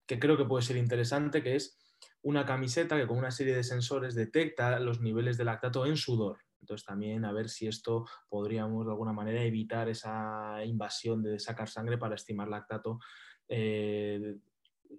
que 0.05 0.19
creo 0.19 0.37
que 0.37 0.45
puede 0.45 0.63
ser 0.63 0.77
interesante, 0.77 1.41
que 1.41 1.55
es 1.55 1.77
una 2.23 2.45
camiseta 2.45 2.97
que 2.97 3.07
con 3.07 3.17
una 3.17 3.31
serie 3.31 3.55
de 3.55 3.63
sensores 3.63 4.15
detecta 4.15 4.79
los 4.79 5.01
niveles 5.01 5.37
de 5.37 5.45
lactato 5.45 5.85
en 5.85 5.97
sudor. 5.97 6.39
Entonces 6.59 6.85
también 6.85 7.25
a 7.25 7.31
ver 7.31 7.49
si 7.49 7.67
esto 7.67 8.05
podríamos 8.29 8.85
de 8.85 8.91
alguna 8.91 9.13
manera 9.13 9.41
evitar 9.41 9.89
esa 9.89 10.63
invasión 10.63 11.23
de 11.23 11.39
sacar 11.39 11.67
sangre 11.67 11.97
para 11.97 12.15
estimar 12.15 12.47
lactato 12.47 12.99
eh, 13.47 14.37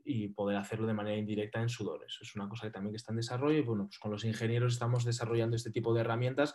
y 0.05 0.29
poder 0.29 0.57
hacerlo 0.57 0.87
de 0.87 0.95
manera 0.95 1.17
indirecta 1.17 1.61
en 1.61 1.69
sudores. 1.69 2.19
Es 2.21 2.35
una 2.35 2.49
cosa 2.49 2.67
que 2.67 2.73
también 2.73 2.95
está 2.95 3.13
en 3.13 3.17
desarrollo 3.17 3.59
y 3.59 3.63
bueno, 3.63 3.87
pues 3.87 3.99
con 3.99 4.11
los 4.11 4.25
ingenieros 4.25 4.73
estamos 4.75 5.05
desarrollando 5.05 5.57
este 5.57 5.71
tipo 5.71 5.95
de 5.95 6.01
herramientas 6.01 6.55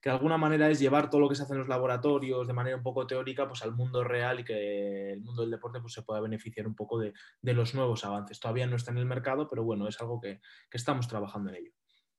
que 0.00 0.10
de 0.10 0.14
alguna 0.14 0.38
manera 0.38 0.70
es 0.70 0.78
llevar 0.78 1.10
todo 1.10 1.20
lo 1.20 1.28
que 1.28 1.34
se 1.34 1.42
hace 1.42 1.54
en 1.54 1.60
los 1.60 1.68
laboratorios 1.68 2.46
de 2.46 2.52
manera 2.52 2.76
un 2.76 2.82
poco 2.82 3.06
teórica 3.06 3.48
pues 3.48 3.62
al 3.62 3.74
mundo 3.74 4.04
real 4.04 4.40
y 4.40 4.44
que 4.44 5.12
el 5.12 5.20
mundo 5.20 5.42
del 5.42 5.50
deporte 5.50 5.80
pues, 5.80 5.92
se 5.92 6.02
pueda 6.02 6.20
beneficiar 6.20 6.66
un 6.66 6.74
poco 6.74 6.98
de, 6.98 7.12
los 7.42 7.74
nuevos 7.74 8.04
avances. 8.04 8.38
Todavía 8.38 8.66
no 8.66 8.76
está 8.76 8.92
en 8.92 8.98
el 8.98 9.06
mercado, 9.06 9.48
pero 9.48 9.64
bueno, 9.64 9.88
es 9.88 10.00
algo 10.00 10.20
que, 10.20 10.40
estamos 10.70 11.08
trabajando 11.08 11.50
en 11.50 11.56
ello. 11.56 11.72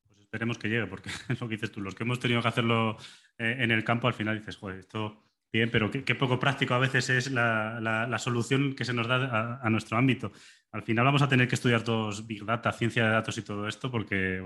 Pues 0.05 0.19
esperemos 0.19 0.57
que 0.57 0.67
llegue, 0.67 0.87
porque 0.87 1.09
es 1.29 1.39
lo 1.39 1.47
que 1.47 1.55
dices 1.55 1.71
tú, 1.71 1.81
los 1.81 1.95
que 1.95 2.03
hemos 2.03 2.19
tenido 2.19 2.41
que 2.41 2.47
hacerlo 2.47 2.97
eh, 3.37 3.57
en 3.59 3.71
el 3.71 3.83
campo 3.83 4.07
al 4.07 4.13
final 4.13 4.37
dices, 4.37 4.57
joder, 4.57 4.79
esto 4.79 5.28
Bien, 5.51 5.71
pero 5.71 5.89
qué, 5.89 6.13
poco 6.13 6.39
práctico 6.39 6.75
a 6.75 6.79
veces 6.79 7.09
es 7.09 7.31
la, 7.31 8.15
solución 8.19 8.75
que 8.75 8.85
se 8.85 8.93
nos 8.93 9.07
da 9.07 9.59
a, 9.61 9.69
nuestro 9.71 9.97
ámbito. 9.97 10.31
Al 10.71 10.83
final 10.83 11.05
vamos 11.05 11.23
a 11.23 11.27
tener 11.27 11.47
que 11.47 11.55
estudiar 11.55 11.83
todos 11.83 12.27
Big 12.27 12.45
Data, 12.45 12.71
ciencia 12.71 13.03
de 13.05 13.09
datos 13.09 13.35
y 13.39 13.41
todo 13.41 13.67
esto, 13.67 13.89
porque 13.89 14.43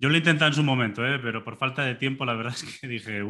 yo 0.00 0.08
lo 0.08 0.14
he 0.14 0.18
intentado 0.18 0.48
en 0.48 0.54
su 0.54 0.64
momento, 0.64 1.06
¿eh? 1.06 1.20
pero 1.20 1.44
por 1.44 1.56
falta 1.56 1.84
de 1.84 1.94
tiempo 1.94 2.24
la 2.24 2.34
verdad 2.34 2.54
es 2.56 2.80
que 2.80 2.88
dije, 2.88 3.22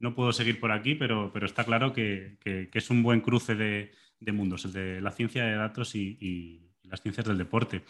no 0.00 0.14
puedo 0.14 0.32
seguir 0.32 0.58
por 0.58 0.72
aquí, 0.72 0.96
pero, 0.96 1.30
pero 1.32 1.46
está 1.46 1.62
claro 1.62 1.92
que, 1.92 2.38
es 2.44 2.90
un 2.90 3.04
buen 3.04 3.20
cruce 3.20 3.54
de, 3.54 3.92
mundos, 4.32 4.64
el 4.64 4.72
de 4.72 5.00
la 5.00 5.12
ciencia 5.12 5.44
de 5.44 5.54
datos 5.54 5.94
y, 5.94 6.66
las 6.82 7.00
ciencias 7.00 7.24
del 7.24 7.38
deporte. 7.38 7.84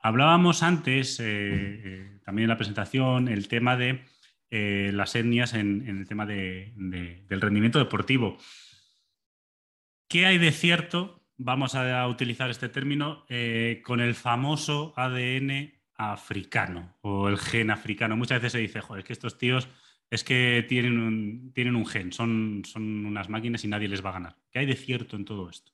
Hablábamos 0.00 0.62
antes, 0.62 1.18
eh, 1.20 1.24
eh, 1.24 2.18
también 2.22 2.44
en 2.44 2.50
la 2.50 2.58
presentación, 2.58 3.28
el 3.28 3.48
tema 3.48 3.78
de 3.78 4.04
eh, 4.50 4.90
las 4.92 5.14
etnias 5.14 5.54
en, 5.54 5.86
el 5.88 6.06
tema 6.06 6.26
del 6.26 7.40
rendimiento 7.40 7.78
deportivo. 7.78 8.38
¿Qué 10.08 10.26
hay 10.26 10.38
de 10.38 10.52
cierto? 10.52 11.22
Vamos 11.36 11.74
a 11.74 12.06
utilizar 12.06 12.50
este 12.50 12.68
término 12.68 13.24
eh, 13.28 13.82
con 13.84 14.00
el 14.00 14.14
famoso 14.14 14.94
ADN 14.96 15.74
africano 15.96 16.96
o 17.00 17.28
el 17.28 17.38
gen 17.38 17.70
africano. 17.70 18.16
Muchas 18.16 18.40
veces 18.40 18.52
se 18.52 18.58
dice, 18.58 18.80
joder, 18.80 19.00
es 19.00 19.06
que 19.06 19.12
estos 19.12 19.36
tíos 19.36 19.68
es 20.10 20.22
que 20.22 20.64
tienen 20.68 20.98
un, 20.98 21.52
tienen 21.52 21.74
un 21.74 21.86
gen, 21.86 22.12
son, 22.12 22.62
son 22.64 23.04
unas 23.04 23.28
máquinas 23.28 23.64
y 23.64 23.68
nadie 23.68 23.88
les 23.88 24.04
va 24.04 24.10
a 24.10 24.14
ganar. 24.14 24.36
¿Qué 24.50 24.60
hay 24.60 24.66
de 24.66 24.76
cierto 24.76 25.16
en 25.16 25.24
todo 25.24 25.50
esto? 25.50 25.72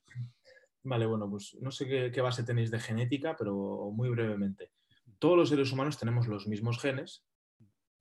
Vale, 0.83 1.05
bueno, 1.05 1.29
pues 1.29 1.55
no 1.61 1.71
sé 1.71 1.87
qué, 1.87 2.11
qué, 2.11 2.21
base 2.21 2.43
tenéis 2.43 2.71
de 2.71 2.79
genética, 2.79 3.35
pero 3.37 3.91
muy 3.93 4.09
brevemente. 4.09 4.71
Todos 5.19 5.37
los 5.37 5.49
seres 5.49 5.71
humanos 5.71 5.97
tenemos 5.97 6.27
los 6.27 6.47
mismos 6.47 6.79
genes, 6.79 7.23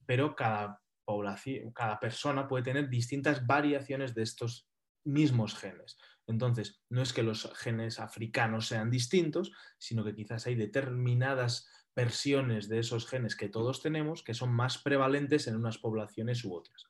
pero 0.06 0.34
cada 0.34 0.80
población, 1.04 1.72
cada 1.72 1.98
persona 1.98 2.46
puede 2.48 2.64
tener 2.64 2.88
distintas 2.88 3.46
variaciones 3.46 4.14
de 4.14 4.22
estos 4.22 4.68
mismos 5.04 5.54
genes. 5.56 5.98
Entonces, 6.26 6.82
no 6.88 7.02
es 7.02 7.12
que 7.12 7.22
los 7.22 7.52
genes 7.56 7.98
africanos 7.98 8.68
sean 8.68 8.90
distintos, 8.90 9.52
sino 9.78 10.04
que 10.04 10.14
quizás 10.14 10.46
hay 10.46 10.54
determinadas 10.54 11.68
versiones 11.94 12.68
de 12.68 12.78
esos 12.78 13.06
genes 13.06 13.36
que 13.36 13.48
todos 13.48 13.82
tenemos 13.82 14.22
que 14.22 14.34
son 14.34 14.52
más 14.52 14.78
prevalentes 14.78 15.46
en 15.46 15.56
unas 15.56 15.78
poblaciones 15.78 16.44
u 16.44 16.54
otras. 16.54 16.86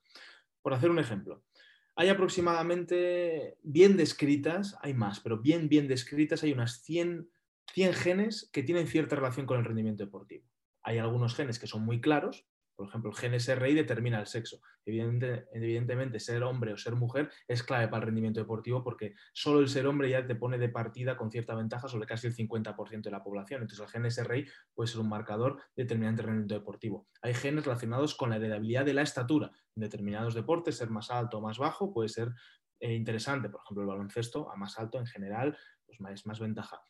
Por 0.61 0.75
hacer 0.75 0.91
un 0.91 0.99
ejemplo, 0.99 1.43
hay 1.97 2.09
aproximadamente, 2.09 3.59
bien 3.63 3.97
descritas, 3.97 4.77
hay 4.81 4.95
más, 4.95 5.21
pero 5.21 5.39
bien, 5.39 5.69
bien 5.69 5.89
descritas, 5.89 6.43
hay 6.43 6.53
unas 6.53 6.83
100, 6.83 7.29
100 7.73 7.95
genes 7.95 8.51
que 8.53 8.63
tienen 8.63 8.87
cierta 8.87 9.17
relación 9.17 9.47
con 9.47 9.59
el 9.59 9.65
rendimiento 9.65 10.05
deportivo. 10.05 10.47
Hay 10.83 10.99
algunos 10.99 11.35
genes 11.35 11.59
que 11.59 11.67
son 11.67 11.85
muy 11.85 12.01
claros, 12.01 12.47
por 12.83 12.89
ejemplo, 12.89 13.11
el 13.13 13.17
gen 13.17 13.35
SRI 13.39 13.75
determina 13.75 14.19
el 14.19 14.27
sexo. 14.27 14.61
evidentemente, 14.85 16.19
ser 16.19 16.43
hombre 16.43 16.73
o 16.73 16.77
ser 16.77 16.97
mujer 16.97 17.31
es 17.47 17.63
clave 17.63 17.87
para 17.87 17.99
el 17.99 18.07
rendimiento 18.07 18.41
deportivo 18.41 18.83
porque 18.83 19.15
solo 19.33 19.61
el 19.61 19.69
ser 19.69 19.87
hombre 19.87 20.11
ya 20.11 20.27
te 20.27 20.35
pone 20.35 20.59
de 20.59 20.69
partida 20.69 21.17
con 21.17 21.31
cierta 21.31 21.55
ventaja 21.55 21.87
sobre 21.87 22.07
casi 22.07 22.27
el 22.27 22.35
50% 22.35 23.03
de 23.03 23.11
la 23.13 23.23
población. 23.23 23.63
Entonces, 23.63 23.87
el 23.87 23.91
gen 23.93 24.11
SRI 24.11 24.49
puede 24.75 24.89
ser 24.89 25.01
un 25.01 25.09
marcador 25.09 25.63
determinante 25.77 26.23
del 26.23 26.27
rendimiento 26.27 26.57
deportivo. 26.57 27.07
Hay 27.23 27.35
genes 27.35 27.65
relacionados 27.65 28.17
con 28.17 28.31
la 28.31 28.37
heredabilidad 28.37 28.85
de 28.85 28.95
la 28.95 29.03
estatura. 29.03 29.53
En 29.77 29.83
determinados 29.83 30.35
deportes, 30.35 30.77
ser 30.77 30.91
más 30.91 31.11
alto 31.13 31.39
o 31.39 31.41
más 31.41 31.59
bajo 31.59 31.93
puede 31.93 32.09
ser 32.09 32.33
eh, 32.81 32.95
interesante. 32.95 33.49
Por 33.49 33.61
ejemplo, 33.63 33.83
el 33.83 33.89
baloncesto 33.89 34.51
a 34.51 34.57
más 34.57 34.77
alto 34.81 34.99
en 34.99 35.07
general 35.07 35.57
pues 35.87 35.99
es 36.13 36.27
más 36.27 36.41
ventaja. 36.41 36.83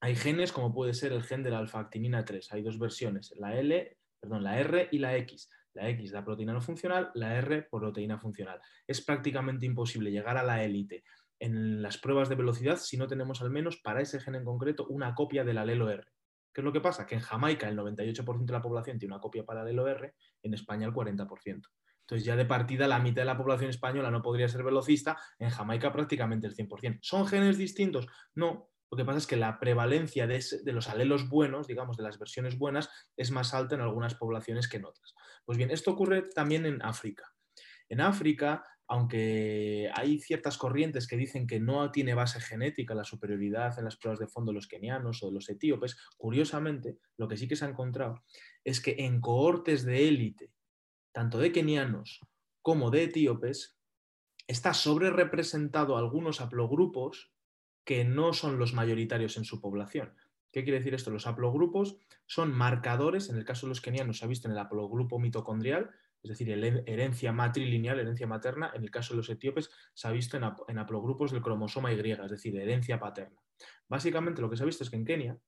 Hay 0.00 0.14
genes 0.14 0.52
como 0.52 0.72
puede 0.72 0.94
ser 0.94 1.12
el 1.12 1.24
gen 1.24 1.42
de 1.42 1.50
la 1.50 1.58
alfa-actinina 1.58 2.24
3. 2.24 2.52
Hay 2.52 2.62
dos 2.62 2.78
versiones, 2.78 3.34
la 3.36 3.58
L 3.58 3.97
perdón, 4.20 4.44
la 4.44 4.58
R 4.58 4.88
y 4.90 4.98
la 4.98 5.16
X. 5.16 5.48
La 5.74 5.88
X 5.90 6.12
da 6.12 6.24
proteína 6.24 6.52
no 6.52 6.60
funcional, 6.60 7.10
la 7.14 7.36
R 7.36 7.68
proteína 7.70 8.18
funcional. 8.18 8.60
Es 8.86 9.00
prácticamente 9.00 9.66
imposible 9.66 10.10
llegar 10.10 10.36
a 10.36 10.42
la 10.42 10.64
élite 10.64 11.04
en 11.40 11.82
las 11.82 11.98
pruebas 11.98 12.28
de 12.28 12.34
velocidad 12.34 12.76
si 12.78 12.96
no 12.96 13.06
tenemos 13.06 13.42
al 13.42 13.50
menos 13.50 13.76
para 13.76 14.00
ese 14.00 14.20
gen 14.20 14.34
en 14.34 14.44
concreto 14.44 14.86
una 14.88 15.14
copia 15.14 15.44
del 15.44 15.58
alelo 15.58 15.88
R. 15.88 16.04
¿Qué 16.52 16.60
es 16.60 16.64
lo 16.64 16.72
que 16.72 16.80
pasa? 16.80 17.06
Que 17.06 17.14
en 17.14 17.20
Jamaica 17.20 17.68
el 17.68 17.76
98% 17.76 18.44
de 18.44 18.52
la 18.52 18.62
población 18.62 18.98
tiene 18.98 19.14
una 19.14 19.20
copia 19.20 19.44
para 19.44 19.60
el 19.60 19.68
alelo 19.68 19.86
R, 19.86 20.14
en 20.42 20.54
España 20.54 20.86
el 20.86 20.92
40%. 20.92 21.62
Entonces 22.00 22.24
ya 22.24 22.36
de 22.36 22.46
partida 22.46 22.88
la 22.88 22.98
mitad 22.98 23.22
de 23.22 23.26
la 23.26 23.36
población 23.36 23.70
española 23.70 24.10
no 24.10 24.22
podría 24.22 24.48
ser 24.48 24.64
velocista, 24.64 25.18
en 25.38 25.50
Jamaica 25.50 25.92
prácticamente 25.92 26.46
el 26.46 26.56
100%. 26.56 26.98
¿Son 27.02 27.26
genes 27.26 27.58
distintos? 27.58 28.06
No, 28.34 28.70
lo 28.90 28.96
que 28.96 29.04
pasa 29.04 29.18
es 29.18 29.26
que 29.26 29.36
la 29.36 29.58
prevalencia 29.60 30.26
de, 30.26 30.42
los 30.72 30.88
alelos 30.88 31.28
buenos, 31.28 31.66
digamos, 31.66 31.96
de 31.96 32.02
las 32.02 32.18
versiones 32.18 32.56
buenas, 32.56 32.88
es 33.16 33.30
más 33.30 33.52
alta 33.52 33.74
en 33.74 33.82
algunas 33.82 34.14
poblaciones 34.14 34.68
que 34.68 34.78
en 34.78 34.86
otras. 34.86 35.14
Pues 35.44 35.58
bien, 35.58 35.70
esto 35.70 35.90
ocurre 35.90 36.22
también 36.22 36.64
en 36.64 36.82
África. 36.82 37.34
En 37.90 38.00
África, 38.00 38.64
aunque 38.86 39.90
hay 39.94 40.18
ciertas 40.20 40.56
corrientes 40.56 41.06
que 41.06 41.18
dicen 41.18 41.46
que 41.46 41.60
no 41.60 41.90
tiene 41.90 42.14
base 42.14 42.40
genética 42.40 42.94
la 42.94 43.04
superioridad 43.04 43.78
en 43.78 43.84
las 43.84 43.96
pruebas 43.96 44.18
de 44.18 44.26
fondo 44.26 44.52
de 44.52 44.56
los 44.56 44.68
kenianos 44.68 45.22
o 45.22 45.26
de 45.26 45.34
los 45.34 45.50
etíopes, 45.50 45.98
curiosamente, 46.16 46.98
lo 47.18 47.28
que 47.28 47.36
sí 47.36 47.46
que 47.46 47.56
se 47.56 47.66
ha 47.66 47.68
encontrado 47.68 48.22
es 48.64 48.80
que 48.80 48.96
en 48.98 49.20
cohortes 49.20 49.84
de 49.84 50.08
élite, 50.08 50.52
tanto 51.12 51.38
de 51.38 51.52
kenianos 51.52 52.20
como 52.62 52.90
de 52.90 53.04
etíopes, 53.04 53.78
está 54.46 54.72
sobre 54.72 55.10
representado 55.10 55.98
algunos 55.98 56.40
haplogrupos 56.40 57.32
que 57.88 58.04
no 58.04 58.34
son 58.34 58.58
los 58.58 58.74
mayoritarios 58.74 59.38
en 59.38 59.46
su 59.46 59.62
población. 59.62 60.12
¿Qué 60.52 60.62
quiere 60.62 60.76
decir 60.76 60.92
esto? 60.92 61.10
Los 61.10 61.26
haplogrupos 61.26 61.96
son 62.26 62.52
marcadores, 62.52 63.30
en 63.30 63.38
el 63.38 63.46
caso 63.46 63.64
de 63.64 63.70
los 63.70 63.80
kenianos 63.80 64.18
se 64.18 64.26
ha 64.26 64.28
visto 64.28 64.46
en 64.46 64.52
el 64.52 64.58
haplogrupo 64.58 65.18
mitocondrial, 65.18 65.88
es 66.22 66.28
decir, 66.28 66.50
herencia 66.50 67.32
matrilineal, 67.32 67.98
herencia 67.98 68.26
materna, 68.26 68.70
en 68.74 68.82
el 68.82 68.90
caso 68.90 69.14
de 69.14 69.16
los 69.16 69.30
etíopes 69.30 69.70
se 69.94 70.06
ha 70.06 70.10
visto 70.10 70.36
en, 70.36 70.78
haplogrupos 70.78 71.32
del 71.32 71.40
cromosoma 71.40 71.90
Y, 71.90 71.98
es 71.98 72.30
decir, 72.30 72.58
herencia 72.58 73.00
paterna. 73.00 73.40
Básicamente 73.88 74.42
lo 74.42 74.50
que 74.50 74.58
se 74.58 74.64
ha 74.64 74.66
visto 74.66 74.84
es 74.84 74.90
que 74.90 74.96
en 74.96 75.06
Kenia 75.06 75.38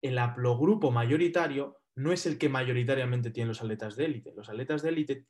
el 0.00 0.16
haplogrupo 0.16 0.90
mayoritario 0.90 1.82
no 1.94 2.10
es 2.10 2.24
el 2.24 2.38
que 2.38 2.48
mayoritariamente 2.48 3.30
tienen 3.30 3.48
los 3.48 3.60
atletas 3.60 3.96
de 3.96 4.06
élite. 4.06 4.32
Los 4.34 4.48
atletas 4.48 4.80
de 4.80 4.88
élite 4.88 5.26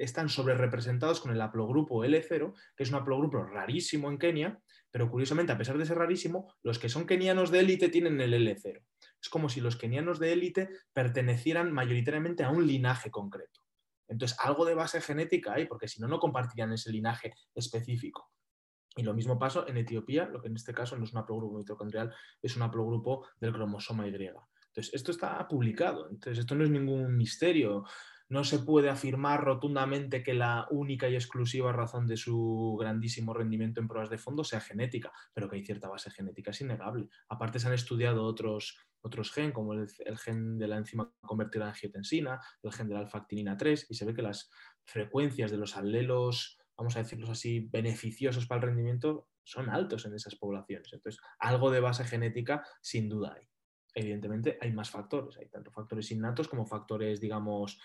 están 0.00 0.28
sobre 0.28 0.54
representados 0.54 1.20
con 1.20 1.30
el 1.30 1.40
haplogrupo 1.40 2.04
L0, 2.04 2.54
que 2.76 2.82
es 2.82 2.88
un 2.90 2.96
haplogrupo 2.96 3.42
rarísimo 3.44 4.10
en 4.10 4.18
Kenia, 4.18 4.60
pero 4.90 5.10
curiosamente, 5.10 5.52
a 5.52 5.58
pesar 5.58 5.78
de 5.78 5.86
ser 5.86 5.98
rarísimo, 5.98 6.52
los 6.62 6.78
que 6.78 6.88
son 6.88 7.06
kenianos 7.06 7.50
de 7.50 7.60
élite 7.60 7.90
tienen 7.90 8.20
el 8.20 8.32
L0. 8.32 8.82
Es 9.22 9.28
como 9.28 9.48
si 9.48 9.60
los 9.60 9.76
kenianos 9.76 10.18
de 10.18 10.32
élite 10.32 10.70
pertenecieran 10.92 11.72
mayoritariamente 11.72 12.42
a 12.42 12.50
un 12.50 12.66
linaje 12.66 13.10
concreto. 13.10 13.60
Entonces, 14.08 14.36
algo 14.40 14.64
de 14.64 14.74
base 14.74 15.00
genética 15.00 15.52
hay, 15.52 15.66
porque 15.66 15.86
si 15.86 16.00
no, 16.00 16.08
no 16.08 16.18
compartirían 16.18 16.72
ese 16.72 16.90
linaje 16.90 17.34
específico. 17.54 18.32
Y 18.96 19.02
lo 19.02 19.14
mismo 19.14 19.38
pasa 19.38 19.64
en 19.68 19.76
Etiopía, 19.76 20.26
lo 20.26 20.40
que 20.40 20.48
en 20.48 20.56
este 20.56 20.74
caso 20.74 20.96
no 20.96 21.04
es 21.04 21.12
un 21.12 21.18
haplogrupo 21.18 21.58
mitocondrial, 21.58 22.12
es 22.42 22.56
un 22.56 22.62
haplogrupo 22.62 23.28
del 23.38 23.52
cromosoma 23.52 24.08
Y. 24.08 24.14
Entonces, 24.14 24.94
esto 24.94 25.12
está 25.12 25.46
publicado, 25.46 26.08
entonces 26.10 26.38
esto 26.40 26.54
no 26.54 26.64
es 26.64 26.70
ningún 26.70 27.16
misterio. 27.16 27.84
No 28.30 28.44
se 28.44 28.60
puede 28.60 28.88
afirmar 28.88 29.44
rotundamente 29.44 30.22
que 30.22 30.32
la 30.32 30.66
única 30.70 31.08
y 31.08 31.14
exclusiva 31.14 31.72
razón 31.72 32.06
de 32.06 32.16
su 32.16 32.76
grandísimo 32.80 33.34
rendimiento 33.34 33.80
en 33.80 33.88
pruebas 33.88 34.08
de 34.08 34.18
fondo 34.18 34.44
sea 34.44 34.60
genética, 34.60 35.12
pero 35.34 35.48
que 35.50 35.56
hay 35.56 35.64
cierta 35.64 35.88
base 35.88 36.10
genética, 36.10 36.52
es 36.52 36.60
innegable. 36.62 37.08
Aparte 37.28 37.58
se 37.58 37.66
han 37.66 37.74
estudiado 37.74 38.24
otros, 38.24 38.78
otros 39.02 39.32
genes, 39.32 39.52
como 39.52 39.74
el, 39.74 39.88
gen 40.18 40.58
de 40.58 40.68
la 40.68 40.78
enzima 40.78 41.12
convertida 41.20 41.64
en 41.64 41.70
angiotensina, 41.70 42.40
el 42.62 42.72
gen 42.72 42.88
de 42.88 42.94
la 42.94 43.00
alfactinina 43.00 43.56
3, 43.56 43.86
y 43.90 43.94
se 43.94 44.06
ve 44.06 44.14
que 44.14 44.22
las 44.22 44.50
frecuencias 44.84 45.50
de 45.50 45.58
los 45.58 45.76
alelos 45.76 46.56
vamos 46.80 46.96
a 46.96 47.02
decirlos 47.02 47.28
así, 47.28 47.68
beneficiosos 47.70 48.46
para 48.46 48.60
el 48.62 48.68
rendimiento 48.68 49.28
son 49.44 49.68
altos 49.68 50.06
en 50.06 50.14
esas 50.14 50.34
poblaciones. 50.36 50.90
Entonces, 50.92 51.20
algo 51.38 51.70
de 51.70 51.80
base 51.80 52.04
genética 52.04 52.64
sin 52.80 53.08
duda 53.08 53.34
hay. 53.36 53.46
Evidentemente 53.94 54.56
hay 54.60 54.72
más 54.72 54.90
factores, 54.90 55.36
hay 55.36 55.48
tanto 55.48 55.70
factores 55.72 56.10
innatos 56.10 56.48
como 56.48 56.64
factores, 56.64 57.20
digamos, 57.20 57.78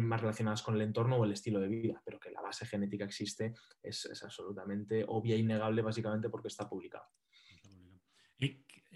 más 0.00 0.20
relacionados 0.20 0.62
con 0.62 0.74
el 0.74 0.82
entorno 0.82 1.16
o 1.16 1.24
el 1.24 1.32
estilo 1.32 1.60
de 1.60 1.68
vida, 1.68 2.02
pero 2.04 2.20
que 2.20 2.30
la 2.30 2.42
base 2.42 2.66
genética 2.66 3.04
existe 3.04 3.54
es, 3.82 4.04
es 4.04 4.22
absolutamente 4.22 5.04
obvia 5.06 5.34
e 5.34 5.38
innegable 5.38 5.82
básicamente 5.82 6.28
porque 6.28 6.48
está 6.48 6.68
publicado. 6.68 7.04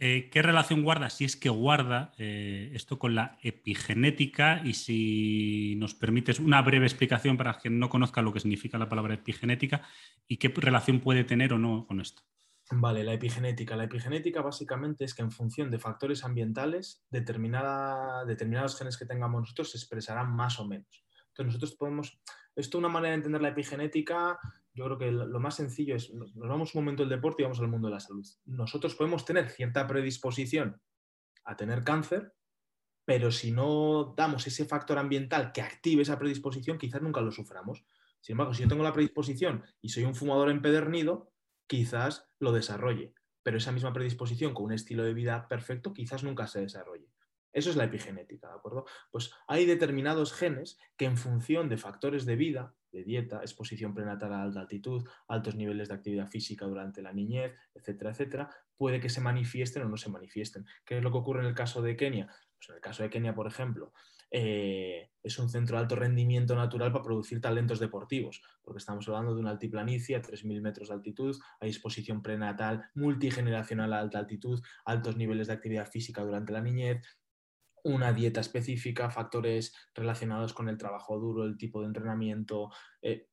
Eh, 0.05 0.31
¿Qué 0.31 0.43
relación 0.43 0.83
guarda, 0.83 1.11
si 1.11 1.25
es 1.25 1.37
que 1.37 1.49
guarda 1.49 2.13
eh, 2.19 2.73
esto 2.75 2.99
con 2.99 3.15
la 3.15 3.39
epigenética? 3.43 4.61
Y 4.65 4.75
si 4.75 5.77
nos 5.77 5.95
permites 5.95 6.41
una 6.41 6.61
breve 6.63 6.87
explicación 6.87 7.37
para 7.37 7.55
quien 7.59 7.79
no 7.79 7.89
conozca 7.89 8.21
lo 8.21 8.33
que 8.33 8.41
significa 8.41 8.79
la 8.79 8.89
palabra 8.89 9.15
epigenética 9.15 9.83
y 10.27 10.39
qué 10.39 10.49
relación 10.49 10.99
puede 10.99 11.23
tener 11.23 11.53
o 11.53 11.59
no 11.59 11.87
con 11.87 12.01
esto. 12.01 12.23
Vale, 12.75 13.05
la 13.05 13.13
epigenética. 13.13 13.77
La 13.77 13.85
epigenética 13.85 14.41
básicamente 14.41 15.05
es 15.05 15.15
que 15.15 15.23
en 15.23 15.31
función 15.31 15.71
de 15.71 15.79
factores 15.79 16.25
ambientales, 16.25 17.05
determinados 17.11 18.79
genes 18.79 18.97
que 18.97 19.07
tengamos 19.07 19.41
nosotros 19.41 19.71
se 19.71 19.79
expresarán 19.79 20.35
más 20.35 20.59
o 20.59 20.67
menos. 20.67 21.05
Entonces 21.29 21.47
nosotros 21.47 21.77
podemos, 21.77 22.21
esto 22.57 22.79
es 22.79 22.81
una 22.81 22.89
manera 22.89 23.11
de 23.11 23.17
entender 23.17 23.43
la 23.43 23.49
epigenética 23.49 24.39
yo 24.75 24.85
creo 24.87 24.99
que 24.99 25.13
lo 25.13 25.41
más 25.41 25.57
sencillo 25.57 25.95
es, 25.97 26.13
nos 26.15 26.35
vamos 26.35 26.75
un 26.75 26.83
momento 26.83 27.03
del 27.03 27.11
deporte 27.11 27.43
y 27.43 27.45
vamos 27.45 27.61
al 27.61 27.69
mundo 27.69 27.89
de 27.89 27.95
la 27.95 28.01
salud. 28.01 28.27
Nosotros 28.47 28.95
podemos 28.95 29.25
tener 29.25 29.51
cierta 29.51 29.87
predisposición 29.87 30.81
a 31.45 31.57
tener 31.57 31.85
cáncer, 31.85 32.35
pero 33.05 33.31
si 33.31 33.51
no 33.53 34.15
damos 34.17 34.47
ese 34.47 34.65
factor 34.65 34.99
ambiental 34.99 35.53
que 35.53 35.61
active 35.61 36.03
esa 36.03 36.19
predisposición, 36.19 36.79
quizás 36.79 37.03
nunca 37.03 37.21
lo 37.21 37.33
suframos. 37.33 37.85
Sin 38.21 38.35
embargo, 38.35 38.55
si 38.55 38.63
yo 38.63 38.69
tengo 38.69 38.83
la 38.83 38.95
predisposición 38.95 39.63
y 39.83 39.91
soy 39.91 40.05
un 40.05 40.15
fumador 40.15 40.49
empedernido, 40.49 41.33
quizás 41.67 42.32
lo 42.43 42.53
desarrolle, 42.53 43.15
pero 43.43 43.59
esa 43.59 43.73
misma 43.73 43.93
predisposición 43.93 44.53
con 44.53 44.67
un 44.67 44.73
estilo 44.73 45.05
de 45.05 45.15
vida 45.15 45.49
perfecto 45.49 45.93
quizás 45.93 46.25
nunca 46.25 46.47
se 46.47 46.61
desarrolle. 46.61 47.09
Eso 47.53 47.71
es 47.71 47.77
la 47.77 47.85
epigenética, 47.85 48.49
¿de 48.49 48.55
acuerdo? 48.55 48.87
Pues 49.11 49.31
hay 49.47 49.67
determinados 49.67 50.33
genes 50.33 50.79
que 50.97 51.05
en 51.05 51.19
función 51.19 51.69
de 51.69 51.77
factores 51.77 52.25
de 52.25 52.37
vida, 52.37 52.75
de 52.91 53.05
dieta, 53.05 53.41
exposición 53.41 53.95
prenatal 53.95 54.33
a 54.33 54.43
alta 54.43 54.61
altitud, 54.61 55.07
altos 55.29 55.55
niveles 55.55 55.89
de 55.89 55.95
actividad 55.95 56.29
física 56.29 56.67
durante 56.67 57.03
la 57.03 57.13
niñez, 57.13 57.55
etcétera, 57.75 58.11
etcétera, 58.11 58.51
puede 58.77 59.01
que 59.01 59.11
se 59.11 59.21
manifiesten 59.21 59.83
o 59.83 59.89
no 59.89 59.97
se 59.97 60.11
manifiesten. 60.11 60.65
¿Qué 60.85 60.99
es 60.99 61.03
lo 61.05 61.13
que 61.13 61.19
ocurre 61.19 61.41
en 61.41 61.47
el 61.47 61.55
caso 61.55 61.83
de 61.83 61.97
Kenia? 61.97 62.27
Pues 62.57 62.71
en 62.71 62.77
el 62.77 62.81
caso 62.81 63.03
de 63.03 63.11
Kenia, 63.11 63.35
por 63.35 63.47
ejemplo, 63.47 63.93
eh, 64.35 65.11
es 65.23 65.39
un 65.39 65.51
centro 65.51 65.77
de 65.77 65.83
alto 65.83 65.95
rendimiento 65.95 66.57
natural 66.57 66.91
para 66.91 67.05
producir 67.05 67.41
talentos 67.41 67.79
deportivos, 67.79 68.43
porque 68.63 68.79
estamos 68.79 69.07
hablando 69.07 69.35
de 69.35 69.41
una 69.41 69.51
altiplanicie 69.51 70.17
a 70.17 70.23
3.000 70.23 70.63
metros 70.63 70.89
de 70.89 70.95
altitud, 70.95 71.37
hay 71.61 71.69
exposición 71.69 72.23
prenatal 72.23 72.91
multigeneracional 72.95 73.93
a 73.93 74.01
alta 74.01 74.19
altitud, 74.19 74.63
altos 74.87 75.17
niveles 75.17 75.49
de 75.49 75.53
actividad 75.53 75.87
física 75.87 76.25
durante 76.25 76.53
la 76.53 76.63
niñez, 76.63 77.03
una 77.85 78.13
dieta 78.13 78.41
específica, 78.41 79.11
factores 79.11 79.75
relacionados 79.95 80.55
con 80.55 80.69
el 80.69 80.79
trabajo 80.79 81.19
duro, 81.19 81.45
el 81.45 81.59
tipo 81.59 81.81
de 81.81 81.89
entrenamiento, 81.89 82.71
eh, 83.03 83.29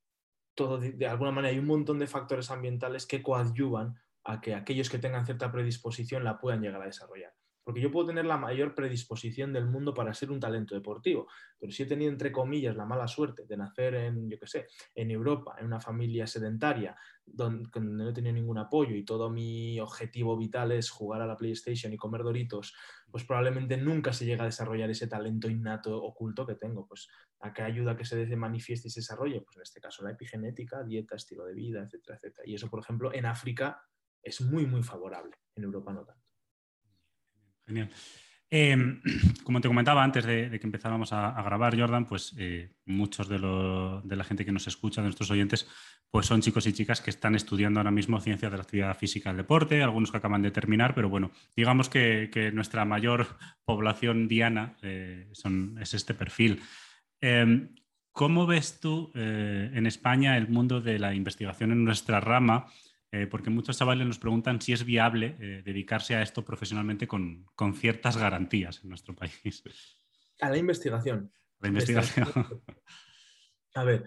todo 0.54 0.80
de, 0.80 1.08
alguna 1.08 1.32
manera 1.32 1.54
hay 1.54 1.60
un 1.60 1.68
montón 1.68 2.00
de 2.00 2.08
factores 2.08 2.52
ambientales 2.52 3.06
que 3.06 3.24
coadyuvan 3.24 3.96
a 4.26 4.42
que 4.42 4.54
aquellos 4.54 4.90
que 4.90 5.00
tengan 5.00 5.26
cierta 5.26 5.50
predisposición 5.52 6.26
la 6.26 6.40
puedan 6.40 6.62
llegar 6.62 6.82
a 6.82 6.88
desarrollar. 6.88 7.39
Porque 7.70 7.82
yo 7.82 7.92
puedo 7.92 8.08
tener 8.08 8.26
la 8.26 8.36
mayor 8.36 8.74
predisposición 8.74 9.54
del 9.54 9.68
mundo 9.68 9.94
para 9.94 10.12
ser 10.16 10.32
un 10.32 10.40
talento 10.40 10.74
deportivo, 10.74 11.28
pero 11.60 11.72
si 11.72 11.84
he 11.84 11.86
tenido, 11.86 12.12
entre 12.12 12.32
comillas, 12.32 12.76
la 12.76 12.84
mala 12.84 13.08
suerte 13.08 13.46
de 13.46 13.58
nacer 13.58 13.94
en, 13.94 14.28
yo 14.28 14.40
qué 14.40 14.48
sé, 14.48 14.66
en 14.96 15.12
Europa, 15.12 15.56
en 15.60 15.68
una 15.68 15.80
familia 15.80 16.26
sedentaria, 16.26 16.98
donde, 17.24 17.70
no 17.80 18.10
he 18.10 18.12
tenido 18.12 18.34
ningún 18.34 18.58
apoyo 18.58 18.96
y 18.96 19.06
todo 19.06 19.30
mi 19.30 19.80
objetivo 19.80 20.36
vital 20.36 20.72
es 20.72 20.90
jugar 20.90 21.22
a 21.22 21.28
la 21.28 21.38
PlayStation 21.38 21.94
y 21.94 21.98
comer 21.98 22.24
doritos, 22.24 22.74
pues 23.12 23.24
probablemente 23.24 23.78
nunca 23.78 24.14
se 24.14 24.26
llega 24.26 24.46
a 24.46 24.48
desarrollar 24.48 24.90
ese 24.90 25.06
talento 25.06 25.48
innato 25.48 25.96
oculto 25.96 26.48
que 26.48 26.56
tengo. 26.56 26.88
Pues 26.88 27.08
a 27.42 27.54
qué 27.54 27.62
ayuda 27.62 27.96
que 27.96 28.04
se 28.04 28.36
manifieste 28.36 28.88
y 28.88 28.92
se 28.92 29.02
desarrolle, 29.02 29.42
pues 29.42 29.58
en 29.58 29.62
este 29.62 29.80
caso 29.80 30.04
la 30.04 30.10
epigenética, 30.10 30.84
dieta, 30.84 31.16
estilo 31.16 31.46
de 31.46 31.54
vida, 31.54 31.84
etcétera, 31.84 32.18
etcétera. 32.18 32.48
Y 32.48 32.56
eso, 32.56 32.68
por 32.68 32.80
ejemplo, 32.80 33.14
en 33.14 33.28
África 33.28 33.80
es 34.24 34.42
muy, 34.42 34.66
muy 34.66 34.82
favorable, 34.82 35.36
en 35.54 35.66
Europa 35.66 35.94
no 35.94 36.04
tanto. 36.04 36.29
Genial. 37.70 37.90
Em, 38.52 39.00
como 39.44 39.62
te 39.62 39.68
comentaba 39.68 40.04
antes 40.04 40.26
de, 40.26 40.50
que 40.60 40.66
empezáramos 40.66 41.14
a, 41.14 41.40
grabar, 41.44 41.80
Jordan, 41.80 42.06
pues 42.06 42.34
eh, 42.38 42.72
muchos 42.86 43.30
de, 43.30 43.38
la 43.40 44.24
gente 44.24 44.44
que 44.44 44.52
nos 44.52 44.68
escucha, 44.68 45.02
de 45.02 45.06
nuestros 45.06 45.30
oyentes, 45.30 45.68
pues 46.10 46.26
son 46.26 46.42
chicos 46.42 46.66
y 46.66 46.74
chicas 46.74 47.00
que 47.00 47.12
están 47.12 47.36
estudiando 47.36 47.80
ahora 47.80 47.92
mismo 47.92 48.20
ciencias 48.20 48.52
de 48.52 48.58
la 48.58 48.64
actividad 48.64 48.98
física 48.98 49.30
del 49.30 49.38
deporte, 49.38 49.84
algunos 49.84 50.10
que 50.10 50.18
acaban 50.18 50.42
de 50.42 50.50
terminar, 50.50 50.96
pero 50.96 51.10
bueno, 51.10 51.30
digamos 51.56 51.90
que, 51.90 52.52
nuestra 52.54 52.86
mayor 52.86 53.28
población 53.66 54.28
diana 54.28 54.76
eh, 54.82 55.32
es 55.80 55.94
este 55.94 56.16
perfil. 56.16 56.62
Em, 57.22 57.70
¿Cómo 58.12 58.48
ves 58.48 58.80
tú 58.80 59.12
eh, 59.14 59.70
en 59.74 59.86
España 59.86 60.36
el 60.36 60.50
mundo 60.50 60.82
de 60.82 60.98
la 60.98 61.14
investigación 61.14 61.72
en 61.72 61.86
nuestra 61.86 62.20
rama? 62.20 62.66
Eh, 63.12 63.26
porque 63.26 63.50
muchos 63.50 63.78
chavales 63.78 64.06
nos 64.06 64.20
preguntan 64.20 64.62
si 64.62 64.72
es 64.72 64.86
viable 64.86 65.36
eh, 65.40 65.64
dedicarse 65.66 66.16
a 66.16 66.22
esto 66.22 66.46
profesionalmente 66.46 67.08
con, 67.08 67.48
ciertas 67.76 68.18
garantías 68.18 68.82
en 68.84 68.90
nuestro 68.90 69.16
país. 69.16 69.64
A 70.42 70.50
la 70.50 70.58
investigación. 70.58 71.32
La 71.60 71.70
investigación. 71.70 72.28
A 73.76 73.84
ver, 73.84 74.06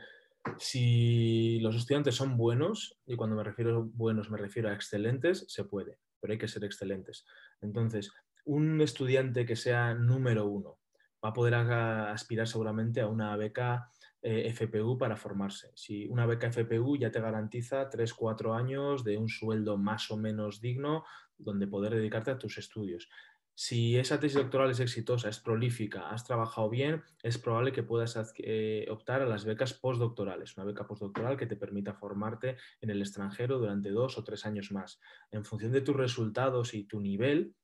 si 0.58 1.58
los 1.60 1.74
estudiantes 1.76 2.14
son 2.14 2.36
buenos, 2.36 3.00
y 3.06 3.16
cuando 3.16 3.36
me 3.36 3.44
refiero 3.44 3.78
a 3.78 3.84
buenos 3.84 4.30
me 4.30 4.38
refiero 4.38 4.68
a 4.68 4.74
excelentes, 4.74 5.46
se 5.48 5.64
puede, 5.64 5.98
pero 6.20 6.32
hay 6.32 6.38
que 6.38 6.48
ser 6.48 6.64
excelentes. 6.64 7.24
Entonces, 7.60 8.12
un 8.44 8.80
estudiante 8.80 9.44
que 9.46 9.56
sea 9.56 9.94
número 9.94 10.46
uno 10.46 10.78
va 11.24 11.30
a 11.30 11.32
poder 11.32 11.54
aspirar 11.54 12.48
seguramente 12.48 13.00
a 13.00 13.08
una 13.08 13.36
beca 13.36 13.90
eh, 14.22 14.52
FPU 14.52 14.96
para 14.96 15.16
formarse. 15.16 15.72
Si 15.74 16.06
una 16.06 16.26
beca 16.26 16.50
FPU 16.50 16.96
ya 16.96 17.10
te 17.10 17.20
garantiza 17.20 17.90
3-4 17.90 18.56
años 18.56 19.04
de 19.04 19.18
un 19.18 19.28
sueldo 19.28 19.76
más 19.76 20.10
o 20.10 20.16
menos 20.16 20.60
digno 20.60 21.04
donde 21.36 21.66
poder 21.66 21.94
dedicarte 21.94 22.30
a 22.30 22.38
tus 22.38 22.58
estudios. 22.58 23.08
Si 23.54 23.98
esa 23.98 24.18
tesis 24.18 24.38
doctoral 24.38 24.70
es 24.70 24.80
exitosa, 24.80 25.28
es 25.28 25.38
prolífica, 25.38 26.08
has 26.08 26.24
trabajado 26.24 26.70
bien, 26.70 27.02
es 27.22 27.36
probable 27.36 27.72
que 27.72 27.82
puedas 27.82 28.16
eh, 28.38 28.86
optar 28.90 29.20
a 29.20 29.26
las 29.26 29.44
becas 29.44 29.74
postdoctorales, 29.74 30.56
una 30.56 30.64
beca 30.64 30.86
postdoctoral 30.86 31.36
que 31.36 31.46
te 31.46 31.56
permita 31.56 31.92
formarte 31.92 32.56
en 32.80 32.88
el 32.88 33.00
extranjero 33.02 33.58
durante 33.58 33.90
dos 33.90 34.16
o 34.16 34.24
tres 34.24 34.46
años 34.46 34.72
más. 34.72 35.00
En 35.30 35.44
función 35.44 35.72
de 35.72 35.82
tus 35.82 35.94
resultados 35.94 36.72
y 36.72 36.84
tu 36.84 37.00
nivel, 37.00 37.54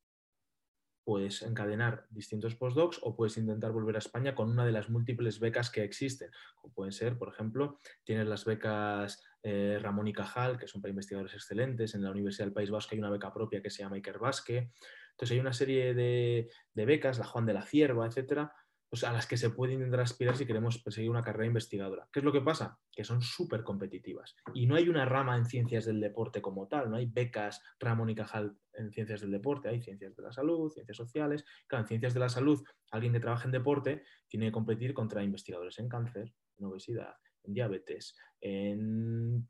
puedes 1.09 1.41
encadenar 1.41 2.05
distintos 2.11 2.55
postdocs 2.55 3.01
o 3.01 3.17
puedes 3.17 3.39
intentar 3.39 3.73
volver 3.73 3.97
a 3.97 3.99
España 3.99 4.35
con 4.35 4.51
una 4.51 4.67
de 4.67 4.73
las 4.73 4.91
múltiples 4.91 5.41
becas 5.41 5.71
que 5.71 5.83
existen. 5.83 6.31
Pueden 6.75 6.93
ser, 6.93 7.17
por 7.17 7.31
ejemplo, 7.31 7.79
tienes 8.05 8.27
las 8.27 8.45
becas 8.45 9.25
eh, 9.43 9.79
Ramón 9.81 10.07
y 10.09 10.13
Cajal, 10.13 10.59
que 10.59 10.69
son 10.69 10.83
para 10.83 10.91
investigadores 10.91 11.33
excelentes. 11.33 11.95
En 11.95 12.03
la 12.03 12.11
Universidad 12.11 12.45
del 12.45 12.53
País 12.53 12.71
Vasco 12.71 12.91
hay 12.93 12.99
una 12.99 13.09
beca 13.09 13.33
propia 13.33 13.63
que 13.63 13.71
se 13.71 13.83
llama 13.83 13.97
Iker 13.97 14.19
Basque. 14.19 14.71
Entonces 15.13 15.35
hay 15.35 15.41
una 15.41 15.55
serie 15.55 15.95
de, 15.95 16.51
de 16.75 16.85
becas, 16.85 17.19
la 17.19 17.25
Juan 17.25 17.47
de 17.47 17.55
la 17.55 17.63
Cierva, 17.63 18.07
etcétera, 18.07 18.53
pues, 18.89 19.05
a 19.05 19.13
las 19.13 19.27
que 19.27 19.37
se 19.37 19.51
puede 19.51 19.75
intentar 19.75 20.01
aspirar 20.01 20.37
si 20.37 20.47
queremos 20.47 20.79
perseguir 20.79 21.11
una 21.11 21.23
carrera 21.23 21.47
investigadora. 21.47 22.09
¿Qué 22.13 22.21
es 22.21 22.25
lo 22.25 22.33
que 22.33 22.41
pasa? 22.41 22.79
Que 22.91 23.05
son 23.05 23.21
súper 23.21 23.63
competitivas. 23.63 24.35
Y 24.55 24.67
no 24.67 24.77
hay 24.77 24.89
una 24.89 25.05
rama 25.05 25.37
en 25.37 25.47
ciencias 25.47 25.85
del 25.85 26.01
deporte 26.01 26.41
como 26.41 26.69
tal, 26.69 26.91
no 26.91 26.97
hay 26.97 27.07
becas 27.07 27.63
Ramón 27.79 28.11
y 28.11 28.15
Cajal 28.15 28.57
en 28.75 28.93
ciencias 28.93 29.21
del 29.21 29.31
deporte, 29.31 29.69
hay 29.69 29.83
ciencias 29.83 30.17
de 30.17 30.23
la 30.23 30.33
salud, 30.33 30.71
ciencias 30.71 30.97
sociales. 30.97 31.45
Claro, 31.67 31.85
en 31.85 31.89
ciencias 31.89 32.15
de 32.15 32.21
la 32.21 32.29
salud, 32.29 32.63
alguien 32.91 33.13
que 33.13 33.21
trabaja 33.21 33.45
en 33.45 33.53
deporte 33.53 34.05
tiene 34.29 34.47
que 34.47 34.53
competir 34.53 34.95
contra 34.95 35.23
investigadores 35.23 35.79
en 35.79 35.89
cáncer, 35.89 36.33
en 36.57 36.65
obesidad, 36.65 37.15
en 37.45 37.55
diabetes, 37.55 38.17
en 38.41 39.49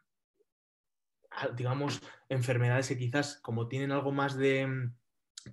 digamos, 1.56 2.00
enfermedades 2.28 2.88
que 2.88 2.98
quizás 2.98 3.38
como 3.40 3.68
tienen 3.68 3.92
algo 3.92 4.12
más 4.12 4.36
de 4.36 4.90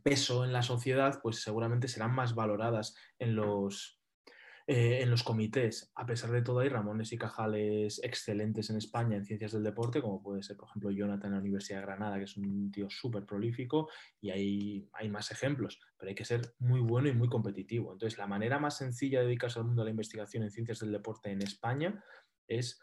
peso 0.01 0.45
en 0.45 0.53
la 0.53 0.61
sociedad, 0.61 1.19
pues 1.21 1.41
seguramente 1.41 1.87
serán 1.87 2.13
más 2.13 2.35
valoradas 2.35 2.95
en 3.19 3.35
los, 3.35 3.99
eh, 4.67 5.01
en 5.01 5.11
los 5.11 5.23
comités. 5.23 5.91
A 5.95 6.05
pesar 6.05 6.31
de 6.31 6.41
todo, 6.41 6.59
hay 6.59 6.69
Ramones 6.69 7.13
y 7.13 7.17
Cajales 7.17 8.01
excelentes 8.03 8.69
en 8.69 8.77
España 8.77 9.15
en 9.15 9.25
ciencias 9.25 9.51
del 9.51 9.63
deporte, 9.63 10.01
como 10.01 10.23
puede 10.23 10.41
ser, 10.41 10.57
por 10.57 10.69
ejemplo, 10.69 10.89
Jonathan 10.89 11.27
en 11.27 11.33
la 11.33 11.41
Universidad 11.41 11.79
de 11.79 11.85
Granada, 11.85 12.17
que 12.17 12.23
es 12.23 12.35
un 12.35 12.71
tío 12.71 12.89
súper 12.89 13.25
prolífico, 13.25 13.89
y 14.19 14.31
hay, 14.31 14.89
hay 14.93 15.09
más 15.09 15.31
ejemplos, 15.31 15.79
pero 15.97 16.09
hay 16.09 16.15
que 16.15 16.25
ser 16.25 16.55
muy 16.57 16.79
bueno 16.79 17.09
y 17.09 17.13
muy 17.13 17.29
competitivo. 17.29 17.93
Entonces, 17.93 18.17
la 18.17 18.27
manera 18.27 18.57
más 18.57 18.77
sencilla 18.77 19.19
de 19.19 19.25
dedicarse 19.25 19.59
al 19.59 19.65
mundo 19.65 19.83
de 19.83 19.85
la 19.85 19.91
investigación 19.91 20.43
en 20.43 20.51
ciencias 20.51 20.79
del 20.79 20.91
deporte 20.91 21.29
en 21.29 21.43
España 21.43 22.03
es 22.47 22.79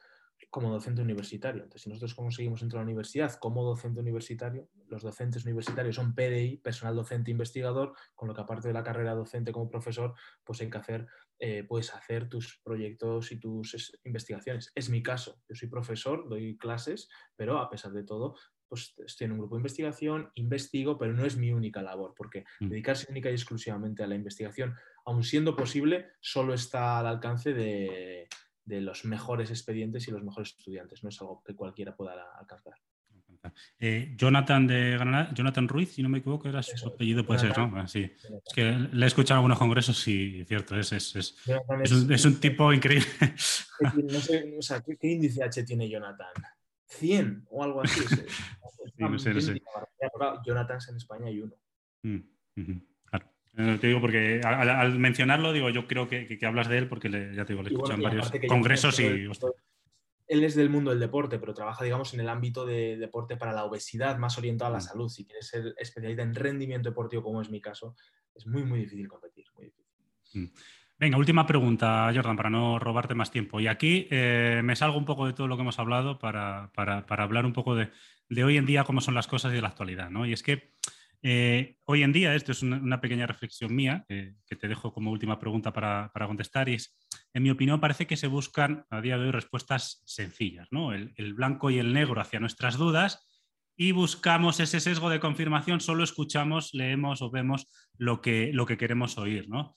como 0.50 0.70
docente 0.70 1.02
universitario. 1.02 1.62
Entonces, 1.62 1.83
si 1.83 1.88
nosotros 1.88 2.14
conseguimos 2.14 2.62
entrar 2.62 2.81
a 2.81 2.83
la 2.83 2.90
universidad 2.90 3.35
como 3.35 3.64
docente 3.64 4.00
universitario, 4.00 4.68
los 4.88 5.02
docentes 5.02 5.44
universitarios 5.44 5.96
son 5.96 6.14
PDI, 6.14 6.59
personal 6.59 6.96
docente 6.96 7.31
investigador, 7.31 7.94
con 8.14 8.28
lo 8.28 8.35
que 8.35 8.40
aparte 8.40 8.68
de 8.68 8.74
la 8.74 8.83
carrera 8.83 9.14
docente 9.14 9.52
como 9.52 9.70
profesor, 9.70 10.14
pues 10.44 10.61
hay 10.61 10.70
que 10.70 10.78
hacer, 10.78 11.07
eh, 11.38 11.64
puedes 11.64 11.94
hacer 11.94 12.28
tus 12.28 12.61
proyectos 12.62 13.33
y 13.33 13.38
tus 13.38 13.98
investigaciones. 14.05 14.72
Es 14.74 14.88
mi 14.90 15.02
caso, 15.02 15.42
yo 15.48 15.55
soy 15.55 15.68
profesor, 15.68 16.28
doy 16.28 16.57
clases, 16.59 17.09
pero 17.37 17.59
a 17.59 17.70
pesar 17.70 17.92
de 17.92 18.05
todo, 18.05 18.35
pues 18.68 18.94
estoy 19.05 19.26
en 19.26 19.33
un 19.33 19.38
grupo 19.38 19.57
de 19.57 19.61
investigación, 19.61 20.31
investigo, 20.35 20.96
pero 20.96 21.12
no 21.12 21.26
es 21.26 21.37
mi 21.37 21.52
única 21.52 21.83
labor, 21.83 22.14
porque 22.16 22.44
mm. 22.61 22.70
dedicarse 22.70 23.11
única 23.11 23.28
y 23.28 23.35
exclusivamente 23.35 24.02
a 24.02 24.07
la 24.07 24.14
investigación, 24.14 24.74
aun 25.05 25.22
siendo 25.24 25.55
posible, 25.55 26.07
solo 26.20 26.55
está 26.55 26.98
al 26.98 27.07
alcance 27.07 27.52
de 27.52 28.28
de 28.64 28.81
los 28.81 29.05
mejores 29.05 29.51
expedientes 29.51 30.07
y 30.09 30.11
los 30.11 30.22
mejores 30.22 30.51
estudiantes. 30.57 31.03
No 31.03 31.09
es 31.09 31.20
algo 31.20 31.42
que 31.44 31.55
cualquiera 31.55 31.96
pueda 31.96 32.25
alcanzar. 32.38 32.75
Eh, 33.79 34.14
Jonathan 34.16 34.66
de 34.66 34.92
Granada, 34.92 35.33
Jonathan 35.35 35.66
Ruiz, 35.66 35.92
si 35.92 36.03
no 36.03 36.09
me 36.09 36.18
equivoco, 36.18 36.48
era 36.48 36.62
su 36.62 36.88
apellido, 36.88 37.27
puede 37.27 37.40
ser, 37.40 37.59
¿no? 37.59 37.72
Ah, 37.77 37.88
sí. 37.88 38.12
Es 38.22 38.55
que 38.55 38.70
le 38.70 39.05
he 39.05 39.09
escuchado 39.09 39.37
en 39.37 39.38
algunos 39.38 39.59
congresos 39.59 40.07
y 40.07 40.44
cierto, 40.44 40.79
es, 40.79 40.92
es, 40.92 41.16
es, 41.16 41.37
es 42.11 42.25
un, 42.25 42.38
tipo 42.38 42.72
increíble. 42.72 43.07
No 44.05 44.20
sé, 44.20 44.55
o 44.57 44.62
sea, 44.62 44.81
¿qué, 44.81 44.96
índice 45.09 45.42
H 45.42 45.64
tiene 45.64 45.88
Jonathan? 45.88 46.33
100 46.87 47.46
o 47.51 47.64
algo 47.64 47.83
así. 47.83 48.01
no 48.98 49.18
sé, 49.18 49.35
no 49.35 49.40
sé. 49.40 49.61
Jonathan 50.46 50.79
en 50.88 50.96
España 50.96 51.27
hay 51.27 51.40
uno. 51.40 51.57
Mm, 52.03 52.18
eh, 53.56 53.78
te 53.80 53.86
digo 53.86 54.00
porque 54.00 54.40
al, 54.42 54.98
mencionarlo, 54.98 55.52
digo, 55.52 55.68
yo 55.70 55.86
creo 55.86 56.08
que, 56.08 56.38
hablas 56.42 56.68
de 56.68 56.78
él 56.78 56.88
porque 56.88 57.10
ya 57.10 57.44
te 57.44 57.52
digo, 57.52 57.62
le 57.62 57.70
he 57.70 57.72
escuchado 57.72 57.98
en 57.98 58.02
varios 58.02 58.32
congresos 58.48 58.98
y... 59.00 59.28
Él 60.28 60.44
es 60.44 60.54
del 60.54 60.70
mundo 60.70 60.90
del 60.90 61.00
deporte, 61.00 61.38
pero 61.38 61.52
trabaja, 61.52 61.84
digamos, 61.84 62.14
en 62.14 62.20
el 62.20 62.28
ámbito 62.30 62.64
de 62.64 62.96
deporte 62.96 63.36
para 63.36 63.52
la 63.52 63.64
obesidad, 63.64 64.16
más 64.16 64.38
orientado 64.38 64.70
a 64.70 64.72
la 64.72 64.78
mm. 64.78 64.88
salud. 64.88 65.08
Si 65.10 65.26
quieres 65.26 65.46
ser 65.46 65.74
especialista 65.76 66.22
en 66.22 66.34
rendimiento 66.34 66.88
deportivo, 66.88 67.22
como 67.22 67.42
es 67.42 67.50
mi 67.50 67.60
caso, 67.60 67.96
es 68.34 68.46
muy, 68.46 68.64
muy 68.64 68.78
difícil 68.78 69.08
competir. 69.08 69.44
Mm. 70.32 70.46
Venga, 70.98 71.18
última 71.18 71.46
pregunta, 71.46 72.10
Jordan, 72.14 72.36
para 72.36 72.48
no 72.48 72.78
robarte 72.78 73.14
más 73.14 73.30
tiempo. 73.30 73.60
Y 73.60 73.66
aquí 73.66 74.06
eh, 74.10 74.62
me 74.64 74.74
salgo 74.74 74.96
un 74.96 75.04
poco 75.04 75.26
de 75.26 75.34
todo 75.34 75.48
lo 75.48 75.56
que 75.56 75.62
hemos 75.62 75.78
hablado 75.78 76.18
para, 76.18 76.70
hablar 77.08 77.44
un 77.44 77.52
poco 77.52 77.74
de, 77.74 77.90
de, 78.30 78.44
hoy 78.44 78.56
en 78.56 78.64
día, 78.64 78.84
cómo 78.84 79.02
son 79.02 79.14
las 79.14 79.26
cosas 79.26 79.52
y 79.52 79.56
de 79.56 79.62
la 79.62 79.68
actualidad. 79.68 80.08
¿no? 80.08 80.24
Y 80.24 80.32
es 80.32 80.42
que 80.42 80.76
eh, 81.22 81.76
hoy 81.85 82.02
en 82.02 82.12
día, 82.12 82.35
esto 82.35 82.52
es 82.52 82.62
una, 82.62 83.00
pequeña 83.00 83.26
reflexión 83.26 83.74
mía 83.74 84.04
que 84.08 84.56
te 84.56 84.68
dejo 84.68 84.92
como 84.92 85.12
última 85.12 85.38
pregunta 85.38 85.72
para, 85.72 86.11
contestar, 86.26 86.68
y 86.68 86.74
es, 86.74 86.98
en 87.32 87.42
mi 87.42 87.50
opinión, 87.50 87.80
parece 87.80 88.06
que 88.06 88.16
se 88.16 88.26
buscan 88.26 88.85
a 88.90 89.00
día 89.00 89.16
de 89.18 89.26
hoy 89.26 89.30
respuestas 89.30 90.02
sencillas, 90.04 90.68
¿no? 90.70 90.92
el, 90.92 91.35
blanco 91.35 91.70
y 91.70 91.78
el 91.78 91.92
negro 91.92 92.20
hacia 92.20 92.40
nuestras 92.40 92.76
dudas 92.76 93.28
y 93.76 93.92
buscamos 93.92 94.61
ese 94.61 94.80
sesgo 94.80 95.11
de 95.11 95.20
confirmación, 95.20 95.80
solo 95.80 96.04
escuchamos, 96.04 96.74
leemos 96.74 97.22
o 97.22 97.30
vemos 97.30 97.68
lo 97.96 98.20
que, 98.20 98.50
lo 98.52 98.66
que 98.66 98.76
queremos 98.76 99.16
oír. 99.16 99.48
¿no? 99.48 99.74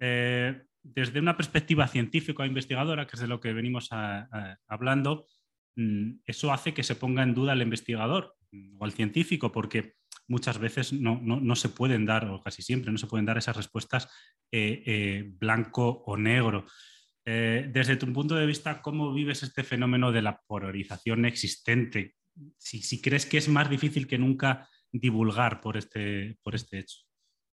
Eh, 0.00 0.62
desde 0.82 1.20
una 1.20 1.36
perspectiva 1.36 1.86
científica 1.88 2.42
o 2.42 2.46
investigadora, 2.46 3.06
que 3.06 3.16
es 3.16 3.20
de 3.20 3.28
lo 3.28 3.40
que 3.40 3.52
venimos 3.52 3.90
hablando, 4.66 5.26
mm, 5.76 6.20
eso 6.24 6.52
hace 6.52 6.74
que 6.74 6.82
se 6.82 6.96
ponga 6.96 7.22
en 7.22 7.34
duda 7.34 7.52
el 7.52 7.62
investigador 7.62 8.34
o 8.78 8.86
el 8.86 8.92
científico, 8.92 9.52
porque 9.52 9.94
muchas 10.28 10.58
veces 10.58 10.92
no, 10.92 11.56
se 11.56 11.68
pueden 11.68 12.06
dar, 12.06 12.28
o 12.28 12.42
casi 12.42 12.62
siempre 12.62 12.92
no 12.92 12.98
se 12.98 13.06
pueden 13.06 13.26
dar 13.26 13.38
esas 13.38 13.56
respuestas 13.56 14.08
eh, 14.50 14.82
eh, 14.86 15.24
blanco 15.26 16.02
o 16.06 16.16
negro. 16.16 16.66
Eh, 17.24 17.68
desde 17.72 17.96
tu 17.96 18.12
punto 18.12 18.36
de 18.36 18.46
vista, 18.46 18.80
¿cómo 18.80 19.12
vives 19.12 19.42
este 19.42 19.64
fenómeno 19.64 20.12
de 20.12 20.22
la 20.22 20.40
polarización 20.46 21.24
existente? 21.24 22.14
Si, 22.58 23.00
crees 23.00 23.26
que 23.26 23.38
es 23.38 23.48
más 23.48 23.68
difícil 23.68 24.06
que 24.06 24.18
nunca 24.18 24.68
divulgar 24.92 25.60
por 25.60 25.76
este, 25.76 26.38
por 26.42 26.54
este 26.54 26.78
hecho. 26.80 26.98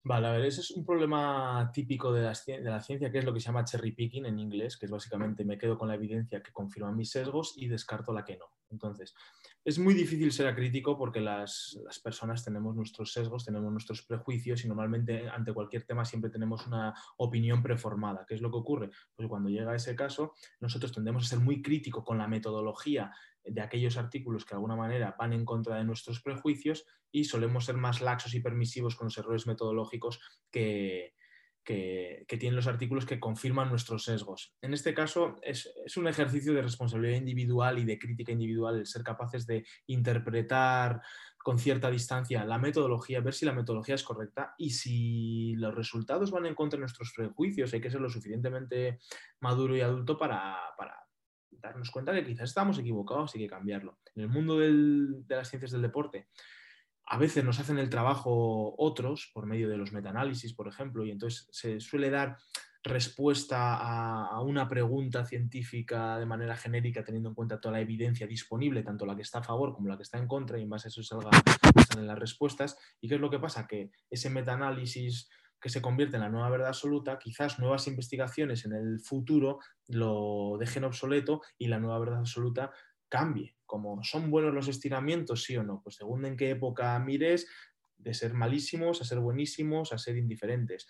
Vale, 0.03 0.29
a 0.29 0.33
ver, 0.33 0.47
ese 0.47 0.63
es 0.63 0.71
un 0.71 0.85
problema 0.85 1.71
típico 1.75 2.11
de 2.11 2.23
la, 2.23 2.33
de 2.47 2.71
la, 2.71 2.81
ciencia, 2.81 3.13
que 3.13 3.19
es 3.19 3.25
lo 3.25 3.35
que 3.35 3.41
se 3.41 3.47
llama 3.47 3.65
cherry 3.65 3.93
picking 3.93 4.25
en 4.25 4.39
inglés, 4.39 4.79
que 4.79 4.87
es 4.87 4.91
básicamente 4.91 5.45
me 5.45 5.59
quedo 5.59 5.77
con 5.77 5.89
la 5.89 5.95
evidencia 5.95 6.43
que 6.43 6.53
confirma 6.53 6.91
mis 6.91 7.11
sesgos 7.11 7.53
y 7.57 7.69
descarto 7.69 8.11
la 8.13 8.25
que 8.25 8.39
no. 8.39 8.47
Entonces, 8.71 9.15
es 9.63 9.79
muy 9.79 9.93
difícil 9.93 10.33
ser 10.33 10.47
acrítico 10.47 10.97
porque 10.97 11.21
las, 11.21 11.79
personas 12.03 12.43
tenemos 12.43 12.75
nuestros 12.75 13.13
sesgos, 13.13 13.45
tenemos 13.45 13.71
nuestros 13.71 14.03
prejuicios 14.03 14.65
y 14.65 14.69
normalmente 14.69 15.29
ante 15.29 15.53
cualquier 15.53 15.85
tema 15.85 16.05
siempre 16.07 16.31
tenemos 16.31 16.67
una 16.67 16.95
opinión 17.19 17.63
preformada. 17.63 18.25
¿Qué 18.27 18.37
es 18.37 18.41
lo 18.41 18.51
que 18.51 18.57
ocurre? 18.57 18.91
Pues 19.15 19.29
cuando 19.29 19.51
llega 19.51 19.75
ese 19.75 19.95
caso, 19.95 20.33
nosotros 20.61 20.93
tendemos 20.93 21.25
a 21.25 21.29
ser 21.29 21.41
muy 21.41 21.61
críticos 21.61 22.05
con 22.05 22.17
la 22.17 22.27
metodología 22.27 23.13
de 23.45 23.61
aquellos 23.61 23.97
artículos 23.97 24.45
que 24.45 24.51
de 24.51 24.57
alguna 24.57 24.77
manera 24.77 25.17
van 25.19 25.33
en 25.33 25.45
contra 25.45 25.77
de 25.77 25.85
nuestros 25.85 26.23
prejuicios 26.23 26.87
y 27.11 27.25
solemos 27.25 27.65
ser 27.65 27.77
más 27.77 28.01
laxos 28.01 28.35
y 28.35 28.41
permisivos 28.41 28.97
con 28.97 29.07
los 29.07 29.19
errores 29.19 29.47
metodológicos 29.47 30.21
que, 30.51 31.15
que, 31.65 32.37
tienen 32.39 32.57
los 32.57 32.67
artículos 32.67 33.07
que 33.07 33.21
confirman 33.21 33.69
nuestros 33.69 34.05
sesgos. 34.05 34.55
En 34.61 34.73
este 34.75 34.95
caso, 34.95 35.37
es, 35.43 35.71
un 35.97 36.09
ejercicio 36.09 36.55
de 36.55 36.63
responsabilidad 36.63 37.19
individual 37.19 37.79
y 37.79 37.85
de 37.85 37.99
crítica 37.99 38.33
individual 38.33 38.79
el 38.79 38.87
ser 38.87 39.03
capaces 39.03 39.47
de 39.47 39.65
interpretar 39.87 41.01
con 41.39 41.59
cierta 41.59 41.91
distancia 41.91 42.45
la 42.45 42.59
metodología, 42.59 43.21
ver 43.21 43.35
si 43.35 43.47
la 43.47 43.53
metodología 43.53 43.95
es 43.95 44.03
correcta 44.03 44.55
y 44.59 44.71
si 44.71 45.55
los 45.57 45.75
resultados 45.75 46.31
van 46.31 46.47
en 46.47 46.55
contra 46.55 46.77
de 46.77 46.83
nuestros 46.83 47.13
prejuicios, 47.15 47.73
hay 47.73 47.81
que 47.81 47.91
ser 47.91 48.01
lo 48.01 48.11
suficientemente 48.11 48.99
maduro 49.41 49.77
y 49.77 49.81
adulto 49.81 50.19
para, 50.19 50.59
darnos 51.61 51.91
cuenta 51.91 52.13
que 52.13 52.25
quizás 52.25 52.51
estamos 52.51 52.79
equivocados 52.79 53.35
y 53.35 53.39
hay 53.39 53.45
que 53.45 53.51
cambiarlo. 53.51 53.99
En 54.15 54.23
el 54.23 54.29
mundo 54.29 54.59
de 54.59 55.25
las 55.29 55.49
ciencias 55.49 55.73
del 55.73 55.83
deporte, 55.83 56.29
a 57.07 57.19
veces 57.19 57.45
nos 57.45 57.59
hacen 57.59 57.79
el 57.79 57.91
trabajo 57.91 58.75
otros 58.79 59.31
por 59.35 59.47
medio 59.47 59.69
de 59.69 59.77
los 59.77 59.93
metaanálisis, 59.93 60.55
por 60.55 60.69
ejemplo, 60.69 61.05
y 61.05 61.11
entonces 61.11 61.49
se 61.51 61.81
suele 61.81 62.09
dar 62.09 62.37
respuesta 62.83 63.77
a, 63.77 64.41
una 64.43 64.69
pregunta 64.69 65.27
científica 65.27 66.19
de 66.19 66.25
manera 66.25 66.57
genérica 66.57 67.05
teniendo 67.05 67.29
en 67.29 67.35
cuenta 67.35 67.61
toda 67.61 67.73
la 67.73 67.81
evidencia 67.81 68.27
disponible, 68.27 68.83
tanto 68.83 69.05
la 69.05 69.17
que 69.17 69.23
está 69.23 69.41
a 69.41 69.43
favor 69.43 69.75
como 69.75 69.89
la 69.89 69.97
que 69.97 70.05
está 70.05 70.19
en 70.19 70.27
contra, 70.27 70.59
y 70.59 70.63
en 70.63 70.71
base 70.71 70.89
a 70.89 70.91
eso 70.91 71.03
salgan 71.03 71.33
las 71.97 72.19
respuestas. 72.19 72.79
¿Y 73.01 73.09
qué 73.09 73.17
es 73.17 73.21
lo 73.21 73.29
que 73.29 73.39
pasa? 73.39 73.67
Que 73.67 73.91
ese 74.09 74.31
metaanálisis 74.31 75.29
que 75.61 75.69
se 75.69 75.83
convierte 75.83 76.17
en 76.17 76.23
la 76.23 76.31
nueva 76.31 76.51
verdad 76.51 76.69
absoluta, 76.69 77.19
quizás 77.19 77.59
nuevas 77.59 77.87
investigaciones 77.87 78.65
en 78.65 78.73
el 78.73 79.01
futuro 79.01 79.59
lo 79.89 80.57
dejen 80.59 80.85
obsoleto 80.85 81.43
y 81.59 81.69
la 81.69 81.79
nueva 81.79 81.99
verdad 81.99 82.21
absoluta 82.21 82.73
cambie. 83.09 83.57
Como 83.67 84.03
son 84.03 84.31
buenos 84.31 84.55
los 84.55 84.69
estiramientos, 84.69 85.45
sí 85.45 85.57
o 85.57 85.63
no, 85.63 85.81
pues 85.83 85.97
según 85.97 86.25
en 86.25 86.37
qué 86.37 86.51
época 86.51 86.99
mires, 86.99 87.47
de 87.99 88.15
ser 88.15 88.33
malísimos 88.33 89.01
a 89.01 89.05
ser 89.05 89.21
buenísimos, 89.21 89.93
a 89.93 89.99
ser 89.99 90.17
indiferentes. 90.17 90.89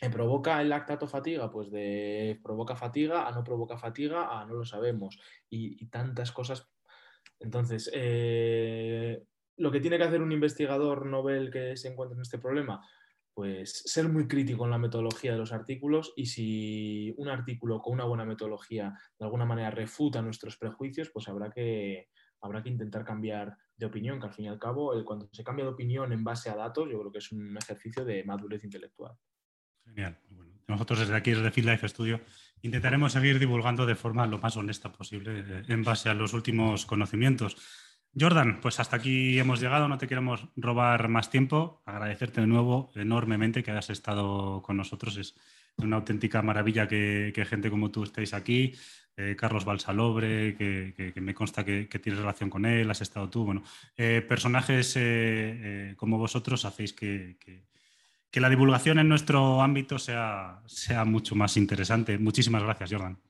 ¿Me 0.00 0.10
¿Provoca 0.10 0.60
el 0.60 0.68
lactato 0.68 1.08
fatiga? 1.08 1.50
Pues 1.50 1.70
de 1.72 2.38
provoca 2.42 2.76
fatiga 2.76 3.26
a 3.26 3.32
no 3.32 3.42
provoca 3.42 3.76
fatiga 3.78 4.38
a 4.38 4.46
no 4.46 4.54
lo 4.54 4.64
sabemos. 4.64 5.18
Y, 5.50 5.86
tantas 5.86 6.30
cosas. 6.30 6.68
Entonces, 7.40 7.90
eh, 7.92 9.24
lo 9.56 9.72
que 9.72 9.80
tiene 9.80 9.98
que 9.98 10.04
hacer 10.04 10.22
un 10.22 10.30
investigador 10.30 11.04
novel 11.06 11.50
que 11.50 11.76
se 11.76 11.88
encuentra 11.88 12.14
en 12.14 12.22
este 12.22 12.38
problema, 12.38 12.80
pues 13.38 13.84
ser 13.86 14.08
muy 14.08 14.26
crítico 14.26 14.64
en 14.64 14.72
la 14.72 14.78
metodología 14.78 15.30
de 15.30 15.38
los 15.38 15.52
artículos 15.52 16.12
y 16.16 16.26
si 16.26 17.14
un 17.18 17.28
artículo 17.28 17.80
con 17.80 17.92
una 17.92 18.02
buena 18.02 18.24
metodología 18.24 18.98
de 19.16 19.24
alguna 19.24 19.44
manera 19.44 19.70
refuta 19.70 20.20
nuestros 20.20 20.56
prejuicios, 20.56 21.10
pues 21.10 21.28
habrá 21.28 21.48
que, 21.48 22.08
habrá 22.40 22.64
que 22.64 22.70
intentar 22.70 23.04
cambiar 23.04 23.56
de 23.76 23.86
opinión, 23.86 24.18
que 24.18 24.26
al 24.26 24.32
fin 24.32 24.46
y 24.46 24.48
al 24.48 24.58
cabo, 24.58 24.92
cuando 25.04 25.28
se 25.30 25.44
cambia 25.44 25.64
de 25.64 25.70
opinión 25.70 26.12
en 26.12 26.24
base 26.24 26.50
a 26.50 26.56
datos, 26.56 26.90
yo 26.90 26.98
creo 26.98 27.12
que 27.12 27.18
es 27.18 27.30
un 27.30 27.56
ejercicio 27.56 28.04
de 28.04 28.24
madurez 28.24 28.64
intelectual. 28.64 29.14
Genial. 29.84 30.18
nosotros 30.66 30.98
desde 30.98 31.14
aquí, 31.14 31.30
desde 31.30 31.52
Field 31.52 31.68
Life 31.68 31.88
Studio, 31.90 32.20
intentaremos 32.62 33.12
seguir 33.12 33.38
divulgando 33.38 33.86
de 33.86 33.94
forma 33.94 34.26
lo 34.26 34.38
más 34.38 34.56
honesta 34.56 34.90
posible 34.90 35.44
eh, 35.46 35.62
en 35.68 35.84
base 35.84 36.08
a 36.08 36.14
los 36.14 36.32
últimos 36.32 36.86
conocimientos. 36.86 37.56
Jordan, 38.18 38.58
pues 38.60 38.80
hasta 38.80 38.96
aquí 38.96 39.38
hemos 39.38 39.60
llegado, 39.60 39.88
no 39.88 39.98
te 39.98 40.08
queremos 40.08 40.46
robar 40.56 41.08
más 41.08 41.30
tiempo, 41.30 41.82
agradecerte 41.84 42.40
de 42.40 42.46
nuevo 42.46 42.90
enormemente 42.94 43.62
que 43.62 43.70
hayas 43.70 43.90
estado 43.90 44.62
con 44.62 44.76
nosotros, 44.76 45.16
es 45.16 45.34
una 45.76 45.96
auténtica 45.96 46.42
maravilla 46.42 46.88
que, 46.88 47.46
gente 47.48 47.70
como 47.70 47.90
tú 47.90 48.02
estéis 48.02 48.34
aquí, 48.34 48.74
eh, 49.16 49.36
Carlos 49.36 49.64
Balsalobre, 49.64 50.56
que, 50.56 51.12
me 51.20 51.34
consta 51.34 51.64
que, 51.64 51.86
tienes 51.86 52.20
relación 52.20 52.50
con 52.50 52.64
él, 52.64 52.90
has 52.90 53.00
estado 53.00 53.28
tú, 53.28 53.44
bueno, 53.44 53.62
eh, 53.96 54.24
personajes 54.26 54.94
eh, 54.96 55.94
como 55.96 56.18
vosotros 56.18 56.64
hacéis 56.64 56.92
que, 56.92 57.36
la 58.32 58.48
divulgación 58.48 59.00
en 59.00 59.08
nuestro 59.08 59.62
ámbito 59.62 59.98
sea, 59.98 60.62
sea 60.66 61.04
mucho 61.04 61.34
más 61.34 61.56
interesante. 61.56 62.18
Muchísimas 62.18 62.62
gracias, 62.62 62.92
Jordan. 62.92 63.20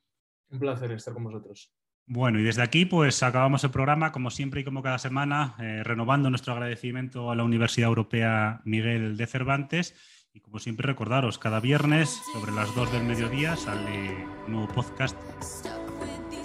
Un 0.51 0.59
placer 0.59 0.91
estar 0.91 1.15
con 1.15 1.23
vosotros. 1.23 1.73
Bueno, 2.11 2.39
y 2.39 2.43
desde 2.43 2.63
aquí 2.63 2.85
pues 2.85 3.21
acabamos 3.21 3.63
el 3.63 3.69
programa, 3.69 4.11
como 4.11 4.31
siempre 4.31 4.61
y 4.61 4.63
como 4.63 4.81
cada 4.81 4.97
semana, 4.97 5.53
eh, 5.59 5.83
renovando 5.83 6.31
nuestro 6.31 6.53
agradecimiento 6.53 7.29
a 7.29 7.35
la 7.35 7.43
Universidad 7.43 7.87
Europea 7.87 8.61
Miguel 8.65 9.15
de 9.15 9.27
Cervantes. 9.27 9.93
Y 10.33 10.39
como 10.39 10.57
siempre 10.57 10.87
recordaros, 10.87 11.37
cada 11.37 11.59
viernes 11.59 12.19
sobre 12.33 12.51
las 12.51 12.73
2 12.73 12.91
del 12.93 13.03
mediodía 13.03 13.55
sale 13.55 14.25
un 14.47 14.53
nuevo 14.53 14.73
podcast, 14.73 15.15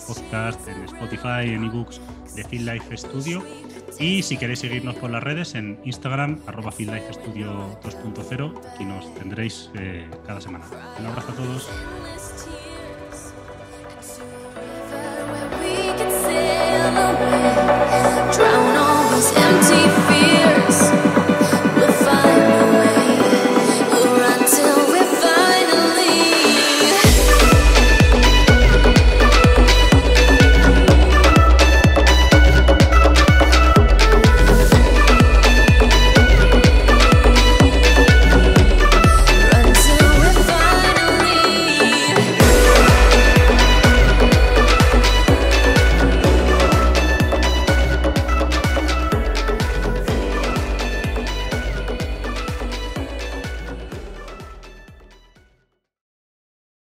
podcast 0.07 0.69
en 0.69 0.85
Spotify, 0.85 1.55
en 1.55 1.65
ebooks 1.65 1.99
de 2.37 2.45
Field 2.45 2.71
Life 2.71 2.95
Studio. 2.99 3.43
Y 3.99 4.23
si 4.23 4.37
queréis 4.37 4.59
seguirnos 4.59 4.97
por 4.97 5.11
las 5.11 5.23
redes, 5.23 5.55
en 5.55 5.81
Instagram, 5.85 6.41
arroba 6.47 6.73
Field 6.73 7.11
Studio 7.11 7.81
2.0, 7.81 8.61
aquí 8.75 8.85
nos 8.85 9.15
tendréis 9.15 9.71
eh, 9.77 10.11
cada 10.27 10.43
semana. 10.43 10.67
Un 11.01 11.07
abrazo 11.07 11.33
a 11.33 11.37
todos. 11.37 11.71